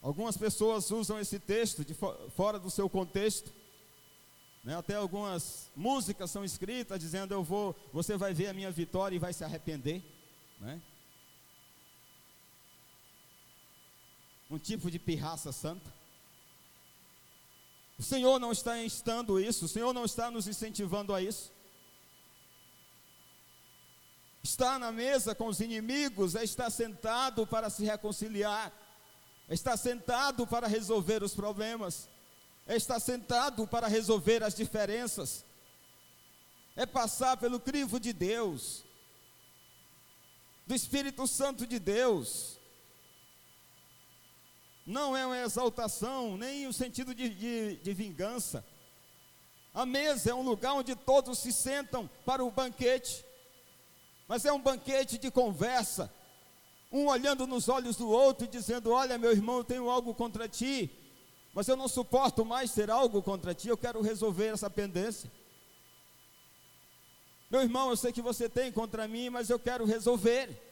Algumas 0.00 0.36
pessoas 0.36 0.90
usam 0.90 1.20
esse 1.20 1.38
texto 1.38 1.84
de 1.84 1.94
fora 1.94 2.58
do 2.58 2.70
seu 2.70 2.88
contexto 2.88 3.52
né? 4.62 4.76
Até 4.76 4.94
algumas 4.94 5.70
músicas 5.74 6.30
são 6.30 6.44
escritas 6.44 7.00
dizendo: 7.00 7.32
Eu 7.32 7.42
vou, 7.42 7.74
você 7.92 8.16
vai 8.16 8.34
ver 8.34 8.48
a 8.48 8.52
minha 8.52 8.70
vitória 8.70 9.16
e 9.16 9.18
vai 9.18 9.32
se 9.32 9.42
arrepender. 9.42 10.02
Né? 10.58 10.80
Um 14.50 14.58
tipo 14.58 14.90
de 14.90 14.98
pirraça 14.98 15.52
santa. 15.52 15.92
O 17.98 18.02
Senhor 18.02 18.38
não 18.38 18.50
está 18.50 18.82
instando 18.82 19.38
isso, 19.38 19.66
o 19.66 19.68
Senhor 19.68 19.92
não 19.92 20.04
está 20.04 20.30
nos 20.30 20.48
incentivando 20.48 21.14
a 21.14 21.22
isso. 21.22 21.52
Estar 24.42 24.78
na 24.78 24.90
mesa 24.90 25.34
com 25.34 25.46
os 25.46 25.60
inimigos 25.60 26.34
é 26.34 26.42
estar 26.42 26.70
sentado 26.70 27.46
para 27.46 27.70
se 27.70 27.84
reconciliar, 27.84 28.72
é 29.48 29.54
estar 29.54 29.76
sentado 29.76 30.46
para 30.46 30.66
resolver 30.66 31.22
os 31.22 31.34
problemas 31.34 32.08
é 32.70 32.76
estar 32.76 33.00
sentado 33.00 33.66
para 33.66 33.88
resolver 33.88 34.44
as 34.44 34.54
diferenças, 34.54 35.44
é 36.76 36.86
passar 36.86 37.36
pelo 37.36 37.58
crivo 37.58 37.98
de 37.98 38.12
Deus, 38.12 38.84
do 40.64 40.72
Espírito 40.72 41.26
Santo 41.26 41.66
de 41.66 41.80
Deus. 41.80 42.59
Não 44.86 45.16
é 45.16 45.24
uma 45.26 45.38
exaltação, 45.38 46.36
nem 46.36 46.66
o 46.66 46.72
sentido 46.72 47.14
de, 47.14 47.28
de, 47.28 47.76
de 47.76 47.94
vingança. 47.94 48.64
A 49.72 49.86
mesa 49.86 50.30
é 50.30 50.34
um 50.34 50.42
lugar 50.42 50.74
onde 50.74 50.96
todos 50.96 51.38
se 51.38 51.52
sentam 51.52 52.10
para 52.24 52.44
o 52.44 52.50
banquete, 52.50 53.24
mas 54.26 54.44
é 54.44 54.52
um 54.52 54.60
banquete 54.60 55.16
de 55.16 55.30
conversa, 55.30 56.12
um 56.90 57.06
olhando 57.06 57.46
nos 57.46 57.68
olhos 57.68 57.96
do 57.96 58.08
outro 58.08 58.46
e 58.46 58.48
dizendo: 58.48 58.90
Olha, 58.90 59.16
meu 59.16 59.30
irmão, 59.30 59.58
eu 59.58 59.64
tenho 59.64 59.88
algo 59.88 60.12
contra 60.12 60.48
ti, 60.48 60.90
mas 61.54 61.68
eu 61.68 61.76
não 61.76 61.86
suporto 61.86 62.44
mais 62.44 62.72
ter 62.72 62.90
algo 62.90 63.22
contra 63.22 63.54
ti, 63.54 63.68
eu 63.68 63.76
quero 63.76 64.00
resolver 64.00 64.48
essa 64.48 64.68
pendência. 64.68 65.30
Meu 67.48 67.62
irmão, 67.62 67.90
eu 67.90 67.96
sei 67.96 68.12
que 68.12 68.22
você 68.22 68.48
tem 68.48 68.70
contra 68.72 69.06
mim, 69.08 69.28
mas 69.28 69.50
eu 69.50 69.58
quero 69.58 69.84
resolver. 69.84 70.69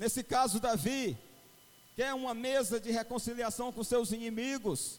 Nesse 0.00 0.24
caso, 0.24 0.58
Davi 0.58 1.14
quer 1.94 2.14
uma 2.14 2.32
mesa 2.32 2.80
de 2.80 2.90
reconciliação 2.90 3.70
com 3.70 3.84
seus 3.84 4.12
inimigos. 4.12 4.98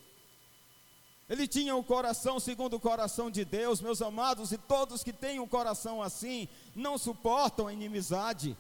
Ele 1.27 1.47
tinha 1.47 1.75
um 1.75 1.81
coração 1.81 2.39
segundo 2.39 2.75
o 2.75 2.79
coração 2.79 3.31
de 3.31 3.43
Deus, 3.43 3.81
meus 3.81 3.99
amados, 3.99 4.51
e 4.51 4.59
todos 4.59 5.03
que 5.03 5.11
têm 5.11 5.39
um 5.39 5.47
coração 5.47 6.03
assim 6.03 6.47
não 6.75 6.99
suportam 6.99 7.65
a 7.65 7.73
inimizade, 7.73 8.55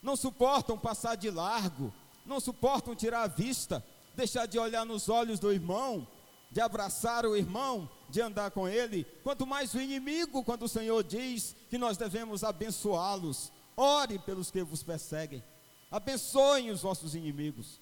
não 0.00 0.14
suportam 0.14 0.78
passar 0.78 1.16
de 1.16 1.28
largo, 1.28 1.92
não 2.24 2.38
suportam 2.38 2.94
tirar 2.94 3.22
a 3.24 3.26
vista, 3.26 3.84
deixar 4.14 4.46
de 4.46 4.60
olhar 4.60 4.86
nos 4.86 5.08
olhos 5.08 5.40
do 5.40 5.50
irmão, 5.52 6.06
de 6.52 6.60
abraçar 6.60 7.26
o 7.26 7.36
irmão, 7.36 7.90
de 8.08 8.20
andar 8.20 8.52
com 8.52 8.68
ele, 8.68 9.04
quanto 9.24 9.44
mais 9.44 9.74
o 9.74 9.80
inimigo, 9.80 10.44
quando 10.44 10.66
o 10.66 10.68
Senhor 10.68 11.02
diz 11.02 11.56
que 11.68 11.78
nós 11.78 11.96
devemos 11.96 12.44
abençoá-los. 12.44 13.55
Ore 13.76 14.18
pelos 14.18 14.50
que 14.50 14.62
vos 14.62 14.82
perseguem, 14.82 15.44
abençoem 15.90 16.70
os 16.70 16.80
vossos 16.80 17.14
inimigos. 17.14 17.78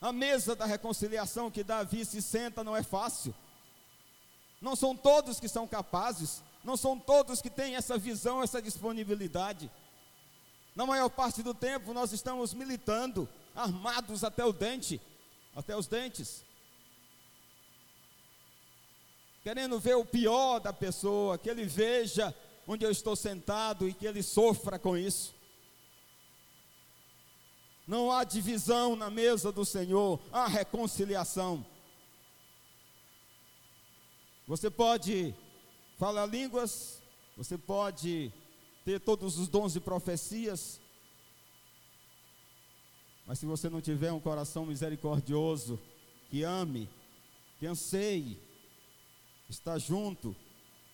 A 0.00 0.12
mesa 0.12 0.54
da 0.54 0.66
reconciliação 0.66 1.50
que 1.50 1.64
Davi 1.64 2.04
se 2.04 2.22
senta 2.22 2.62
não 2.62 2.76
é 2.76 2.82
fácil. 2.82 3.34
Não 4.60 4.76
são 4.76 4.96
todos 4.96 5.40
que 5.40 5.48
são 5.48 5.66
capazes, 5.66 6.42
não 6.62 6.76
são 6.76 6.98
todos 6.98 7.42
que 7.42 7.50
têm 7.50 7.74
essa 7.74 7.98
visão, 7.98 8.42
essa 8.42 8.62
disponibilidade. 8.62 9.70
Na 10.76 10.86
maior 10.86 11.08
parte 11.08 11.42
do 11.42 11.52
tempo 11.52 11.92
nós 11.92 12.12
estamos 12.12 12.54
militando, 12.54 13.28
armados 13.54 14.22
até 14.22 14.44
o 14.44 14.52
dente, 14.52 15.00
até 15.56 15.76
os 15.76 15.86
dentes. 15.86 16.44
Querendo 19.42 19.78
ver 19.78 19.96
o 19.96 20.04
pior 20.04 20.58
da 20.58 20.72
pessoa, 20.72 21.36
que 21.36 21.50
ele 21.50 21.64
veja 21.64 22.34
onde 22.66 22.84
eu 22.84 22.90
estou 22.90 23.14
sentado 23.14 23.88
e 23.88 23.94
que 23.94 24.06
ele 24.06 24.22
sofra 24.22 24.78
com 24.78 24.96
isso. 24.96 25.34
Não 27.86 28.10
há 28.10 28.24
divisão 28.24 28.96
na 28.96 29.10
mesa 29.10 29.52
do 29.52 29.64
Senhor, 29.64 30.18
há 30.32 30.46
reconciliação. 30.46 31.64
Você 34.46 34.70
pode 34.70 35.34
falar 35.98 36.26
línguas, 36.26 37.02
você 37.36 37.58
pode 37.58 38.32
ter 38.84 39.00
todos 39.00 39.38
os 39.38 39.48
dons 39.48 39.72
de 39.72 39.80
profecias, 39.80 40.80
mas 43.26 43.38
se 43.38 43.46
você 43.46 43.70
não 43.70 43.80
tiver 43.80 44.12
um 44.12 44.20
coração 44.20 44.66
misericordioso, 44.66 45.80
que 46.30 46.42
ame, 46.42 46.88
que 47.58 47.66
anseie, 47.66 48.38
está 49.48 49.78
junto, 49.78 50.36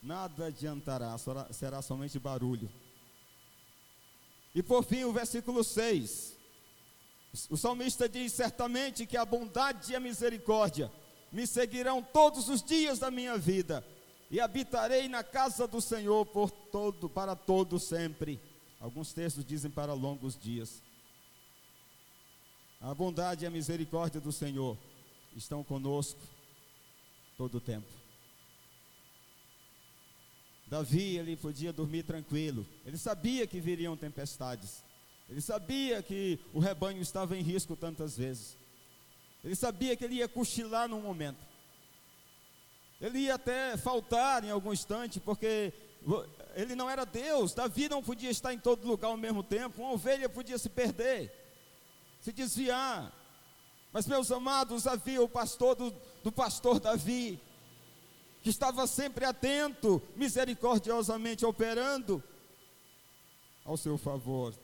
nada 0.03 0.47
adiantará, 0.47 1.17
será 1.51 1.83
somente 1.83 2.19
barulho. 2.19 2.71
E 4.55 4.63
por 4.63 4.85
fim, 4.85 5.05
o 5.05 5.13
versículo 5.13 5.63
6. 5.63 6.37
O 7.49 7.57
salmista 7.57 8.09
diz: 8.09 8.33
Certamente 8.33 9.07
que 9.07 9.17
a 9.17 9.25
bondade 9.25 9.93
e 9.93 9.97
a 9.97 10.01
misericórdia 10.01 10.91
me 11.31 11.47
seguirão 11.47 12.03
todos 12.03 12.49
os 12.49 12.63
dias 12.63 12.99
da 12.99 13.11
minha 13.11 13.39
vida, 13.39 13.87
e 14.31 14.41
habitarei 14.41 15.09
na 15.09 15.23
casa 15.23 15.67
do 15.67 15.81
Senhor 15.81 16.27
por 16.27 16.51
todo, 16.51 17.09
para 17.09 17.37
todo 17.37 17.79
sempre. 17.79 18.41
Alguns 18.81 19.13
textos 19.13 19.45
dizem 19.45 19.71
para 19.71 19.93
longos 19.93 20.39
dias. 20.39 20.83
A 22.81 22.95
bondade 22.95 23.45
e 23.45 23.47
a 23.47 23.51
misericórdia 23.51 24.21
do 24.21 24.33
Senhor 24.33 24.77
estão 25.37 25.63
conosco 25.63 26.21
todo 27.37 27.59
o 27.59 27.61
tempo. 27.61 28.00
Davi, 30.71 31.17
ele 31.17 31.37
podia 31.37 31.73
dormir 31.73 32.05
tranquilo. 32.05 32.65
Ele 32.87 32.97
sabia 32.97 33.45
que 33.45 33.59
viriam 33.59 33.97
tempestades. 33.97 34.85
Ele 35.29 35.41
sabia 35.41 36.01
que 36.01 36.39
o 36.55 36.61
rebanho 36.61 37.03
estava 37.03 37.37
em 37.37 37.43
risco 37.43 37.75
tantas 37.75 38.17
vezes. 38.17 38.57
Ele 39.43 39.57
sabia 39.57 39.97
que 39.97 40.05
ele 40.05 40.15
ia 40.15 40.29
cochilar 40.29 40.89
num 40.89 41.01
momento. 41.01 41.45
Ele 43.01 43.19
ia 43.19 43.35
até 43.35 43.77
faltar 43.77 44.45
em 44.45 44.51
algum 44.51 44.73
instante, 44.73 45.19
porque 45.19 45.73
ele 46.55 46.77
não 46.77 46.89
era 46.89 47.05
Deus. 47.05 47.53
Davi 47.53 47.89
não 47.89 48.01
podia 48.01 48.31
estar 48.31 48.55
em 48.55 48.59
todo 48.59 48.87
lugar 48.87 49.09
ao 49.09 49.17
mesmo 49.17 49.43
tempo. 49.43 49.83
Uma 49.83 49.95
ovelha 49.95 50.29
podia 50.29 50.57
se 50.57 50.69
perder, 50.69 51.33
se 52.21 52.33
desviar. 52.33 53.13
Mas, 53.93 54.07
meus 54.07 54.31
amados, 54.31 54.87
havia 54.87 55.21
o 55.21 55.29
pastor 55.29 55.75
do, 55.75 55.93
do 56.23 56.31
pastor 56.31 56.79
Davi, 56.79 57.41
que 58.43 58.51
estava 58.51 58.87
sempre 58.87 59.25
atento, 59.25 60.03
misericordiosamente 60.17 61.45
operando 61.45 62.23
ao 63.65 63.77
seu 63.77 63.99
favor. 63.99 64.55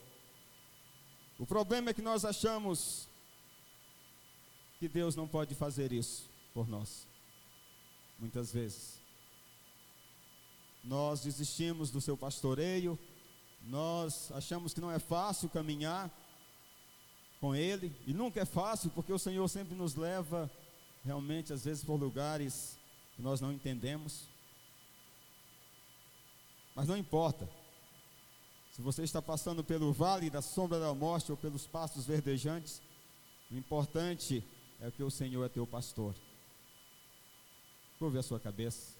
O 1.37 1.45
problema 1.45 1.91
é 1.91 1.93
que 1.93 2.01
nós 2.01 2.25
achamos 2.25 3.07
que 4.79 4.87
Deus 4.87 5.15
não 5.15 5.27
pode 5.27 5.53
fazer 5.53 5.91
isso 5.91 6.29
por 6.53 6.67
nós. 6.67 7.07
Muitas 8.19 8.51
vezes. 8.51 8.99
Nós 10.83 11.21
desistimos 11.21 11.91
do 11.91 12.01
seu 12.01 12.17
pastoreio, 12.17 12.97
nós 13.63 14.31
achamos 14.31 14.73
que 14.73 14.81
não 14.81 14.91
é 14.91 14.97
fácil 14.97 15.49
caminhar 15.49 16.09
com 17.39 17.55
Ele, 17.55 17.95
e 18.07 18.13
nunca 18.13 18.39
é 18.39 18.45
fácil, 18.45 18.89
porque 18.91 19.13
o 19.13 19.19
Senhor 19.19 19.47
sempre 19.47 19.75
nos 19.75 19.93
leva, 19.95 20.49
realmente, 21.03 21.53
às 21.53 21.65
vezes, 21.65 21.83
por 21.83 21.99
lugares 21.99 22.76
que 23.17 23.21
nós 23.23 23.41
não 23.41 23.51
entendemos. 23.51 24.29
Mas 26.75 26.87
não 26.87 26.95
importa, 26.95 27.49
se 28.71 28.79
você 28.79 29.01
está 29.01 29.19
passando 29.19 29.63
pelo 29.63 29.91
vale 29.91 30.29
da 30.29 30.41
sombra 30.41 30.79
da 30.79 30.93
morte 30.93 31.31
ou 31.31 31.37
pelos 31.37 31.65
pastos 31.65 32.05
verdejantes, 32.05 32.79
o 33.49 33.55
importante 33.55 34.43
é 34.79 34.91
que 34.91 35.01
o 35.01 35.09
Senhor 35.09 35.43
é 35.43 35.49
teu 35.49 35.65
pastor. 35.65 36.13
Curve 37.97 38.19
a 38.19 38.23
sua 38.23 38.39
cabeça. 38.39 38.95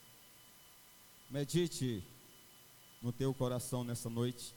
Medite 1.29 2.03
no 2.99 3.11
teu 3.11 3.31
coração 3.35 3.83
nessa 3.83 4.09
noite. 4.09 4.55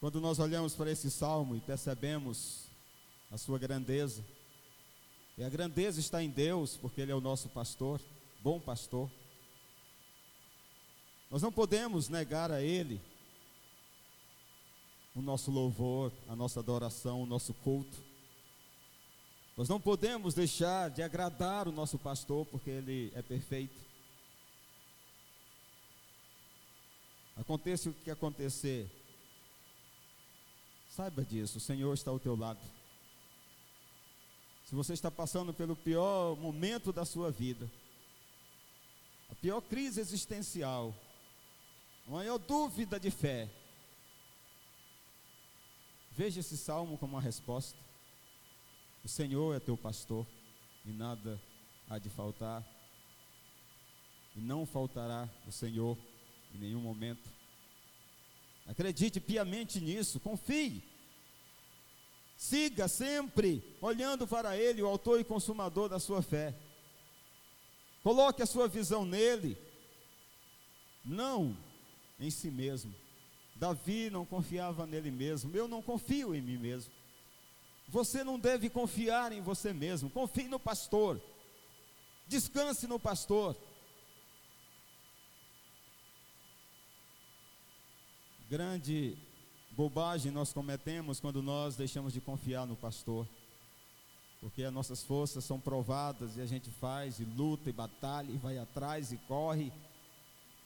Quando 0.00 0.20
nós 0.20 0.40
olhamos 0.40 0.74
para 0.74 0.90
esse 0.90 1.08
salmo 1.08 1.54
e 1.54 1.60
percebemos 1.60 2.66
a 3.30 3.38
sua 3.38 3.60
grandeza, 3.60 4.24
e 5.38 5.44
a 5.44 5.48
grandeza 5.48 6.00
está 6.00 6.20
em 6.20 6.28
Deus, 6.28 6.76
porque 6.76 7.00
Ele 7.00 7.12
é 7.12 7.14
o 7.14 7.20
nosso 7.20 7.48
pastor, 7.48 8.00
bom 8.42 8.58
pastor. 8.58 9.08
Nós 11.30 11.40
não 11.40 11.52
podemos 11.52 12.08
negar 12.08 12.50
a 12.50 12.60
Ele 12.60 13.00
o 15.14 15.22
nosso 15.22 15.52
louvor, 15.52 16.12
a 16.28 16.34
nossa 16.34 16.58
adoração, 16.58 17.22
o 17.22 17.26
nosso 17.26 17.54
culto. 17.54 18.02
Nós 19.56 19.68
não 19.68 19.80
podemos 19.80 20.34
deixar 20.34 20.90
de 20.90 21.02
agradar 21.02 21.68
o 21.68 21.72
nosso 21.72 21.98
pastor, 21.98 22.44
porque 22.46 22.70
ele 22.70 23.12
é 23.14 23.22
perfeito. 23.22 23.80
Aconteça 27.36 27.90
o 27.90 27.94
que 27.94 28.10
acontecer, 28.10 28.90
saiba 30.88 31.24
disso, 31.24 31.58
o 31.58 31.60
Senhor 31.60 31.94
está 31.94 32.10
ao 32.10 32.18
teu 32.18 32.36
lado. 32.36 32.77
Se 34.68 34.74
você 34.74 34.92
está 34.92 35.10
passando 35.10 35.54
pelo 35.54 35.74
pior 35.74 36.36
momento 36.36 36.92
da 36.92 37.06
sua 37.06 37.30
vida, 37.30 37.70
a 39.30 39.34
pior 39.34 39.62
crise 39.62 39.98
existencial, 39.98 40.94
a 42.06 42.10
maior 42.10 42.36
dúvida 42.36 43.00
de 43.00 43.10
fé, 43.10 43.48
veja 46.10 46.40
esse 46.40 46.58
salmo 46.58 46.98
como 46.98 47.14
uma 47.14 47.22
resposta. 47.22 47.78
O 49.02 49.08
Senhor 49.08 49.56
é 49.56 49.58
teu 49.58 49.74
pastor 49.74 50.26
e 50.84 50.90
nada 50.90 51.40
há 51.88 51.98
de 51.98 52.10
faltar. 52.10 52.62
E 54.36 54.38
não 54.38 54.66
faltará 54.66 55.30
o 55.46 55.50
Senhor 55.50 55.96
em 56.54 56.58
nenhum 56.58 56.82
momento. 56.82 57.26
Acredite 58.66 59.18
piamente 59.18 59.80
nisso, 59.80 60.20
confie. 60.20 60.82
Siga 62.38 62.86
sempre 62.86 63.76
olhando 63.80 64.24
para 64.24 64.56
Ele, 64.56 64.80
o 64.80 64.86
Autor 64.86 65.18
e 65.18 65.24
Consumador 65.24 65.88
da 65.88 65.98
sua 65.98 66.22
fé. 66.22 66.54
Coloque 68.00 68.40
a 68.40 68.46
sua 68.46 68.68
visão 68.68 69.04
nele, 69.04 69.58
não 71.04 71.56
em 72.20 72.30
si 72.30 72.48
mesmo. 72.48 72.94
Davi 73.56 74.08
não 74.08 74.24
confiava 74.24 74.86
nele 74.86 75.10
mesmo. 75.10 75.54
Eu 75.56 75.66
não 75.66 75.82
confio 75.82 76.32
em 76.32 76.40
mim 76.40 76.56
mesmo. 76.56 76.92
Você 77.88 78.22
não 78.22 78.38
deve 78.38 78.70
confiar 78.70 79.32
em 79.32 79.40
você 79.40 79.72
mesmo. 79.72 80.08
Confie 80.08 80.46
no 80.46 80.60
pastor. 80.60 81.20
Descanse 82.28 82.86
no 82.86 83.00
pastor. 83.00 83.56
Grande 88.48 89.18
bobagem 89.78 90.32
nós 90.32 90.52
cometemos 90.52 91.20
quando 91.20 91.40
nós 91.40 91.76
deixamos 91.76 92.12
de 92.12 92.20
confiar 92.20 92.66
no 92.66 92.74
pastor. 92.74 93.28
Porque 94.40 94.64
as 94.64 94.72
nossas 94.72 95.04
forças 95.04 95.44
são 95.44 95.60
provadas 95.60 96.36
e 96.36 96.40
a 96.40 96.46
gente 96.46 96.68
faz 96.68 97.20
e 97.20 97.24
luta 97.24 97.70
e 97.70 97.72
batalha 97.72 98.28
e 98.28 98.36
vai 98.36 98.58
atrás 98.58 99.12
e 99.12 99.16
corre 99.28 99.72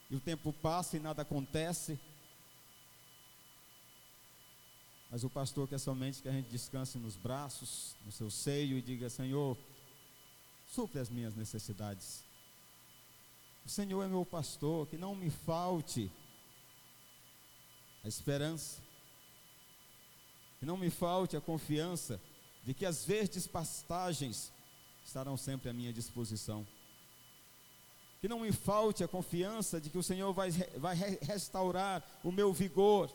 e 0.09 0.16
o 0.16 0.20
tempo 0.20 0.51
passa 0.51 0.96
e 0.96 1.01
nada 1.01 1.20
acontece. 1.20 2.01
Mas 5.11 5.25
o 5.25 5.29
pastor 5.29 5.68
quer 5.68 5.79
somente 5.79 6.22
que 6.22 6.29
a 6.29 6.33
gente 6.33 6.48
descanse 6.48 6.96
nos 6.96 7.14
braços, 7.14 7.94
no 8.07 8.12
seu 8.12 8.31
seio 8.31 8.79
e 8.79 8.83
diga: 8.83 9.11
Senhor, 9.11 9.59
supre 10.66 10.98
as 10.98 11.11
minhas 11.11 11.37
necessidades. 11.37 12.25
O 13.64 13.68
Senhor 13.68 14.03
é 14.03 14.09
meu 14.09 14.25
pastor, 14.25 14.87
que 14.87 14.96
não 14.96 15.14
me 15.14 15.29
falte 15.29 16.11
a 18.05 18.09
esperança, 18.09 18.82
que 20.62 20.66
não 20.66 20.77
me 20.77 20.90
falte 20.90 21.37
a 21.37 21.40
confiança 21.40 22.20
de 22.62 22.72
que 22.72 22.87
as 22.87 23.05
verdes 23.05 23.48
pastagens 23.48 24.53
estarão 25.05 25.37
sempre 25.37 25.68
à 25.68 25.72
minha 25.72 25.92
disposição 25.92 26.64
que 28.20 28.29
não 28.29 28.38
me 28.38 28.53
falte 28.53 29.03
a 29.03 29.09
confiança 29.09 29.81
de 29.81 29.90
que 29.90 29.98
o 29.98 30.03
Senhor 30.05 30.33
vai, 30.33 30.53
vai 30.77 30.94
restaurar 30.94 32.01
o 32.22 32.31
meu 32.31 32.53
vigor, 32.53 33.11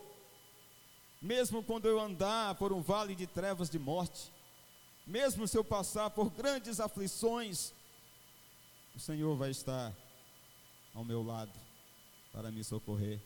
mesmo 1.21 1.63
quando 1.63 1.87
eu 1.87 1.97
andar 1.97 2.55
por 2.55 2.73
um 2.73 2.81
vale 2.81 3.15
de 3.15 3.25
trevas 3.25 3.69
de 3.69 3.79
morte, 3.79 4.29
mesmo 5.05 5.47
se 5.47 5.57
eu 5.57 5.63
passar 5.63 6.09
por 6.09 6.29
grandes 6.29 6.81
aflições, 6.81 7.71
o 8.93 8.99
Senhor 8.99 9.37
vai 9.37 9.51
estar 9.51 9.95
ao 10.93 11.05
meu 11.05 11.23
lado 11.23 11.57
para 12.33 12.51
me 12.51 12.61
socorrer. 12.61 13.21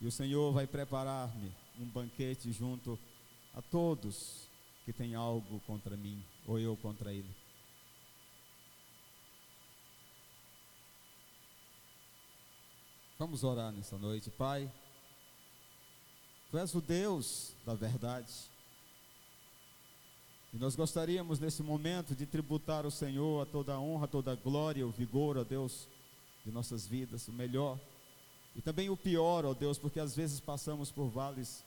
E 0.00 0.06
o 0.06 0.12
Senhor 0.12 0.52
vai 0.52 0.68
preparar-me 0.68 1.65
um 1.78 1.86
banquete 1.86 2.52
junto 2.52 2.98
a 3.54 3.62
todos 3.62 4.48
que 4.84 4.92
têm 4.92 5.14
algo 5.14 5.60
contra 5.66 5.96
mim, 5.96 6.22
ou 6.46 6.58
eu 6.58 6.76
contra 6.76 7.12
ele. 7.12 7.34
Vamos 13.18 13.42
orar 13.44 13.72
nessa 13.72 13.96
noite, 13.96 14.30
Pai. 14.30 14.70
Tu 16.50 16.58
és 16.58 16.74
o 16.74 16.80
Deus 16.80 17.54
da 17.64 17.74
verdade. 17.74 18.32
E 20.52 20.58
nós 20.58 20.76
gostaríamos 20.76 21.38
nesse 21.38 21.62
momento 21.62 22.14
de 22.14 22.24
tributar 22.24 22.84
ao 22.84 22.90
Senhor 22.90 23.42
a 23.42 23.46
toda 23.46 23.74
a 23.74 23.80
honra, 23.80 24.06
toda 24.06 24.32
a 24.32 24.36
glória, 24.36 24.86
o 24.86 24.90
vigor, 24.90 25.36
ó 25.36 25.44
Deus, 25.44 25.88
de 26.44 26.52
nossas 26.52 26.86
vidas, 26.86 27.26
o 27.28 27.32
melhor. 27.32 27.78
E 28.54 28.62
também 28.62 28.88
o 28.88 28.96
pior, 28.96 29.44
ó 29.44 29.52
Deus, 29.52 29.78
porque 29.78 30.00
às 30.00 30.14
vezes 30.14 30.38
passamos 30.38 30.90
por 30.90 31.08
vales, 31.08 31.64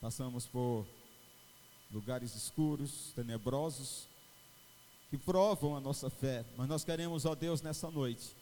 passamos 0.00 0.46
por 0.46 0.86
lugares 1.90 2.34
escuros, 2.34 3.12
tenebrosos, 3.14 4.08
que 5.10 5.16
provam 5.16 5.76
a 5.76 5.80
nossa 5.80 6.10
fé. 6.10 6.44
Mas 6.56 6.68
nós 6.68 6.84
queremos, 6.84 7.24
ó 7.24 7.34
Deus, 7.34 7.62
nessa 7.62 7.90
noite, 7.90 8.36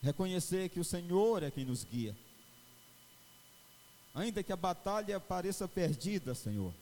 Reconhecer 0.00 0.68
que 0.68 0.78
o 0.78 0.84
Senhor 0.84 1.42
é 1.42 1.50
quem 1.50 1.64
nos 1.64 1.84
guia. 1.84 2.16
Ainda 4.14 4.42
que 4.42 4.52
a 4.52 4.56
batalha 4.56 5.18
pareça 5.18 5.66
perdida, 5.66 6.34
Senhor. 6.34 6.72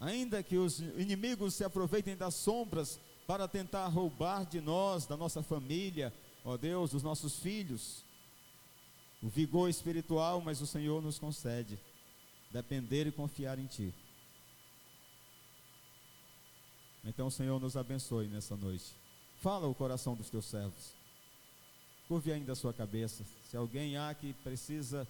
Ainda 0.00 0.42
que 0.42 0.56
os 0.56 0.80
inimigos 0.80 1.54
se 1.54 1.64
aproveitem 1.64 2.16
das 2.16 2.34
sombras 2.34 2.98
para 3.26 3.46
tentar 3.46 3.86
roubar 3.88 4.44
de 4.44 4.60
nós, 4.60 5.06
da 5.06 5.16
nossa 5.16 5.42
família, 5.42 6.12
ó 6.44 6.56
Deus, 6.56 6.90
dos 6.90 7.02
nossos 7.02 7.38
filhos, 7.38 8.04
o 9.22 9.28
vigor 9.28 9.68
espiritual, 9.68 10.40
mas 10.40 10.60
o 10.60 10.66
Senhor 10.66 11.00
nos 11.00 11.18
concede 11.18 11.78
depender 12.52 13.06
e 13.06 13.12
confiar 13.12 13.58
em 13.58 13.66
Ti. 13.66 13.92
Então, 17.04 17.30
Senhor 17.30 17.58
nos 17.58 17.76
abençoe 17.76 18.28
nessa 18.28 18.54
noite. 18.54 18.92
Fala 19.40 19.66
o 19.66 19.74
coração 19.74 20.14
dos 20.14 20.30
teus 20.30 20.44
servos. 20.44 20.92
Curve 22.06 22.32
ainda 22.32 22.52
a 22.52 22.56
sua 22.56 22.72
cabeça. 22.72 23.24
Se 23.50 23.56
alguém 23.56 23.96
há 23.96 24.14
que 24.14 24.32
precisa 24.34 25.08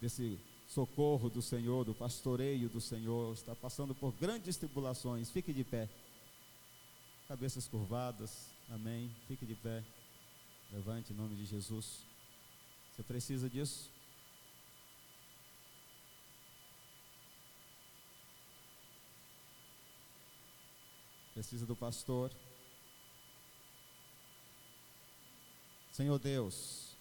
desse 0.00 0.38
socorro 0.66 1.30
do 1.30 1.40
Senhor, 1.40 1.84
do 1.84 1.94
pastoreio 1.94 2.68
do 2.68 2.80
Senhor, 2.80 3.34
está 3.34 3.54
passando 3.54 3.94
por 3.94 4.12
grandes 4.12 4.56
tribulações, 4.56 5.30
fique 5.30 5.52
de 5.52 5.62
pé. 5.62 5.88
Cabeças 7.28 7.68
curvadas, 7.68 8.50
amém. 8.68 9.10
Fique 9.28 9.46
de 9.46 9.54
pé. 9.54 9.84
Levante 10.72 11.12
em 11.12 11.16
nome 11.16 11.36
de 11.36 11.44
Jesus. 11.44 12.00
Você 12.94 13.02
precisa 13.02 13.48
disso? 13.48 13.93
Precisa 21.34 21.66
do 21.66 21.74
pastor. 21.74 22.30
Senhor 25.90 26.16
Deus, 26.20 26.96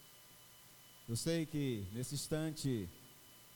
eu 1.08 1.16
sei 1.16 1.46
que 1.46 1.86
nesse 1.94 2.16
instante, 2.16 2.90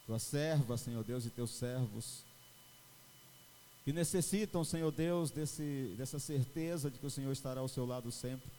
tua 0.05 0.19
serva, 0.19 0.77
Senhor 0.77 1.03
Deus, 1.03 1.25
e 1.25 1.31
teus 1.31 1.49
servos, 1.49 2.23
que 3.83 3.91
necessitam, 3.91 4.63
Senhor 4.63 4.91
Deus, 4.91 5.31
desse, 5.31 5.95
dessa 5.97 6.19
certeza 6.19 6.91
de 6.91 6.99
que 6.99 7.05
o 7.07 7.11
Senhor 7.11 7.31
estará 7.31 7.61
ao 7.61 7.67
seu 7.67 7.85
lado 7.85 8.11
sempre. 8.11 8.51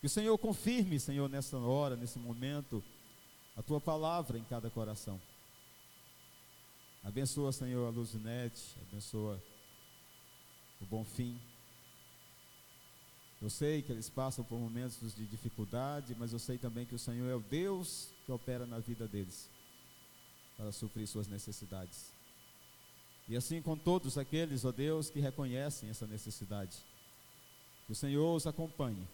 Que 0.00 0.06
o 0.06 0.10
Senhor 0.10 0.38
confirme, 0.38 1.00
Senhor, 1.00 1.28
nessa 1.28 1.58
hora, 1.58 1.96
nesse 1.96 2.18
momento, 2.18 2.82
a 3.56 3.62
tua 3.62 3.80
palavra 3.80 4.38
em 4.38 4.44
cada 4.44 4.70
coração. 4.70 5.20
Abençoa, 7.02 7.52
Senhor, 7.52 7.86
a 7.86 7.90
Luzinete, 7.90 8.76
abençoa 8.88 9.42
o 10.80 10.86
bom 10.86 11.04
fim. 11.04 11.38
Eu 13.40 13.50
sei 13.50 13.82
que 13.82 13.92
eles 13.92 14.08
passam 14.08 14.44
por 14.44 14.58
momentos 14.58 15.14
de 15.14 15.26
dificuldade, 15.26 16.14
mas 16.18 16.32
eu 16.32 16.38
sei 16.38 16.56
também 16.56 16.86
que 16.86 16.94
o 16.94 16.98
Senhor 16.98 17.28
é 17.28 17.34
o 17.34 17.40
Deus 17.40 18.10
que 18.24 18.32
opera 18.32 18.66
na 18.66 18.78
vida 18.78 19.06
deles 19.06 19.50
para 20.56 20.72
suprir 20.72 21.06
suas 21.06 21.26
necessidades. 21.26 22.12
E 23.28 23.36
assim 23.36 23.60
com 23.60 23.76
todos 23.76 24.18
aqueles, 24.18 24.64
ó 24.64 24.72
Deus, 24.72 25.10
que 25.10 25.20
reconhecem 25.20 25.88
essa 25.88 26.06
necessidade. 26.06 26.76
Que 27.86 27.92
o 27.92 27.94
Senhor 27.94 28.34
os 28.34 28.46
acompanhe, 28.46 29.06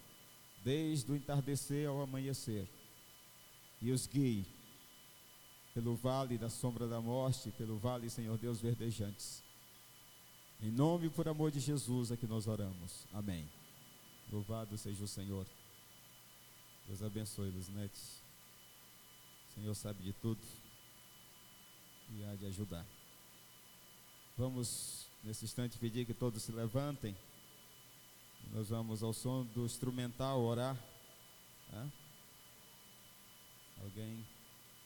desde 0.65 1.11
o 1.11 1.17
entardecer 1.17 1.89
ao 1.89 2.01
amanhecer, 2.01 2.69
e 3.81 3.91
os 3.91 4.07
guie 4.07 4.47
pelo 5.73 5.95
vale 5.95 6.37
da 6.37 6.49
sombra 6.49 6.87
da 6.87 7.01
morte, 7.01 7.51
pelo 7.53 7.79
vale, 7.79 8.11
Senhor 8.11 8.37
Deus, 8.37 8.61
verdejantes. 8.61 9.43
Em 10.63 10.71
nome 10.71 11.07
e 11.07 11.11
por 11.11 11.27
amor 11.27 11.51
de 11.51 11.59
Jesus 11.59 12.11
é 12.11 12.17
que 12.17 12.27
nós 12.27 12.47
oramos. 12.47 13.07
Amém. 13.15 13.49
Louvado 14.31 14.77
seja 14.77 15.03
o 15.03 15.09
Senhor. 15.09 15.47
Deus 16.87 17.03
abençoe, 17.03 17.51
Luzinete. 17.51 18.01
O 19.49 19.55
Senhor 19.55 19.75
sabe 19.75 20.03
de 20.03 20.13
tudo 20.13 20.41
e 22.11 22.25
há 22.25 22.35
de 22.35 22.47
ajudar. 22.47 22.87
Vamos, 24.37 25.07
nesse 25.25 25.45
instante, 25.47 25.79
pedir 25.79 26.05
que 26.05 26.15
todos 26.15 26.43
se 26.43 26.53
levantem. 26.53 27.17
Nós 28.53 28.69
vamos, 28.69 29.03
ao 29.03 29.13
som 29.13 29.45
do 29.47 29.65
instrumental, 29.65 30.41
orar. 30.43 30.77
Alguém 33.83 34.27